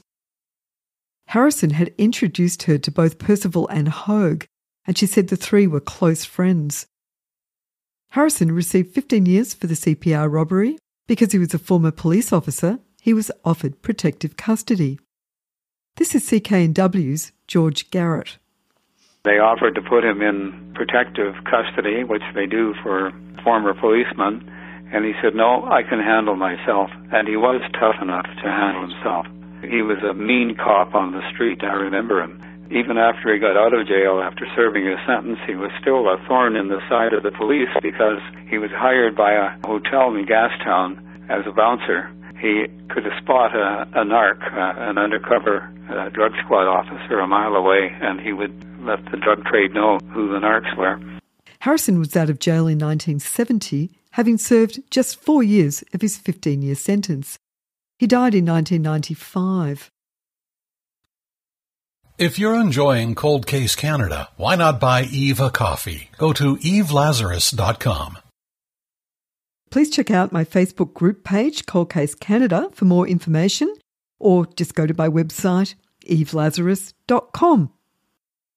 Harrison 1.28 1.70
had 1.70 1.94
introduced 1.98 2.64
her 2.64 2.78
to 2.78 2.90
both 2.90 3.18
Percival 3.18 3.68
and 3.68 3.88
Hogue, 3.88 4.44
and 4.86 4.96
she 4.96 5.06
said 5.06 5.28
the 5.28 5.36
three 5.36 5.66
were 5.66 5.80
close 5.80 6.24
friends. 6.24 6.86
Harrison 8.10 8.52
received 8.52 8.94
15 8.94 9.26
years 9.26 9.52
for 9.52 9.66
the 9.66 9.74
CPR 9.74 10.32
robbery. 10.32 10.78
Because 11.06 11.32
he 11.32 11.38
was 11.38 11.54
a 11.54 11.58
former 11.58 11.90
police 11.90 12.32
officer, 12.32 12.78
he 13.00 13.14
was 13.14 13.30
offered 13.44 13.80
protective 13.80 14.36
custody. 14.36 14.98
This 15.96 16.14
is 16.14 16.28
CKNW's 16.28 17.32
George 17.46 17.90
Garrett. 17.90 18.36
They 19.24 19.38
offered 19.38 19.74
to 19.74 19.82
put 19.82 20.04
him 20.04 20.20
in 20.20 20.72
protective 20.74 21.34
custody, 21.50 22.04
which 22.04 22.22
they 22.34 22.46
do 22.46 22.74
for 22.82 23.12
former 23.42 23.74
policemen, 23.74 24.50
and 24.92 25.04
he 25.04 25.12
said, 25.22 25.34
No, 25.34 25.64
I 25.66 25.82
can 25.82 26.00
handle 26.00 26.36
myself. 26.36 26.90
And 27.12 27.28
he 27.28 27.36
was 27.36 27.60
tough 27.78 27.96
enough 28.00 28.24
to 28.24 28.48
handle 28.48 28.88
himself. 28.88 29.26
He 29.62 29.82
was 29.82 29.98
a 30.02 30.14
mean 30.14 30.56
cop 30.56 30.94
on 30.94 31.12
the 31.12 31.22
street, 31.34 31.62
I 31.62 31.74
remember 31.74 32.22
him. 32.22 32.40
Even 32.70 32.98
after 32.98 33.32
he 33.32 33.40
got 33.40 33.56
out 33.56 33.72
of 33.72 33.88
jail 33.88 34.20
after 34.20 34.46
serving 34.54 34.84
his 34.84 35.00
sentence, 35.06 35.38
he 35.46 35.56
was 35.56 35.72
still 35.80 36.04
a 36.06 36.20
thorn 36.28 36.54
in 36.54 36.68
the 36.68 36.80
side 36.88 37.12
of 37.12 37.22
the 37.22 37.32
police 37.32 37.72
because 37.82 38.20
he 38.48 38.58
was 38.58 38.70
hired 38.70 39.16
by 39.16 39.32
a 39.32 39.56
hotel 39.64 40.14
in 40.14 40.26
Gastown 40.26 41.00
as 41.30 41.46
a 41.48 41.52
bouncer. 41.52 42.12
He 42.38 42.68
could 42.88 43.04
spot 43.20 43.56
a, 43.56 43.88
a 43.98 44.04
narc, 44.04 44.38
uh, 44.52 44.78
an 44.78 44.98
undercover 44.98 45.64
uh, 45.90 46.10
drug 46.10 46.32
squad 46.44 46.68
officer 46.68 47.18
a 47.18 47.26
mile 47.26 47.56
away, 47.56 47.90
and 48.00 48.20
he 48.20 48.32
would 48.32 48.52
let 48.80 49.02
the 49.10 49.16
drug 49.16 49.44
trade 49.44 49.74
know 49.74 49.98
who 50.12 50.28
the 50.28 50.38
narcs 50.38 50.76
were. 50.76 51.00
Harrison 51.60 51.98
was 51.98 52.14
out 52.16 52.30
of 52.30 52.38
jail 52.38 52.68
in 52.68 52.78
1970, 52.78 53.90
having 54.18 54.36
served 54.36 54.80
just 54.90 55.22
four 55.22 55.44
years 55.44 55.84
of 55.94 56.00
his 56.00 56.18
15 56.18 56.60
year 56.60 56.74
sentence. 56.74 57.38
He 58.00 58.08
died 58.08 58.34
in 58.34 58.44
1995. 58.46 59.92
If 62.18 62.36
you're 62.36 62.58
enjoying 62.58 63.14
Cold 63.14 63.46
Case 63.46 63.76
Canada, 63.76 64.28
why 64.36 64.56
not 64.56 64.80
buy 64.80 65.04
Eve 65.04 65.38
a 65.38 65.50
coffee? 65.50 66.10
Go 66.18 66.32
to 66.32 66.56
evelazarus.com. 66.56 68.18
Please 69.70 69.88
check 69.88 70.10
out 70.10 70.32
my 70.32 70.44
Facebook 70.44 70.94
group 70.94 71.22
page, 71.22 71.66
Cold 71.66 71.90
Case 71.90 72.16
Canada, 72.16 72.70
for 72.72 72.86
more 72.86 73.06
information, 73.06 73.72
or 74.18 74.46
just 74.56 74.74
go 74.74 74.84
to 74.84 74.94
my 74.98 75.08
website, 75.08 75.76
evelazarus.com. 76.06 77.72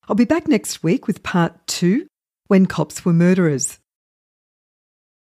I'll 0.07 0.15
be 0.15 0.25
back 0.25 0.47
next 0.47 0.81
week 0.81 1.05
with 1.05 1.21
part 1.21 1.67
two 1.67 2.07
When 2.47 2.65
Cops 2.65 3.05
Were 3.05 3.13
Murderers. 3.13 3.80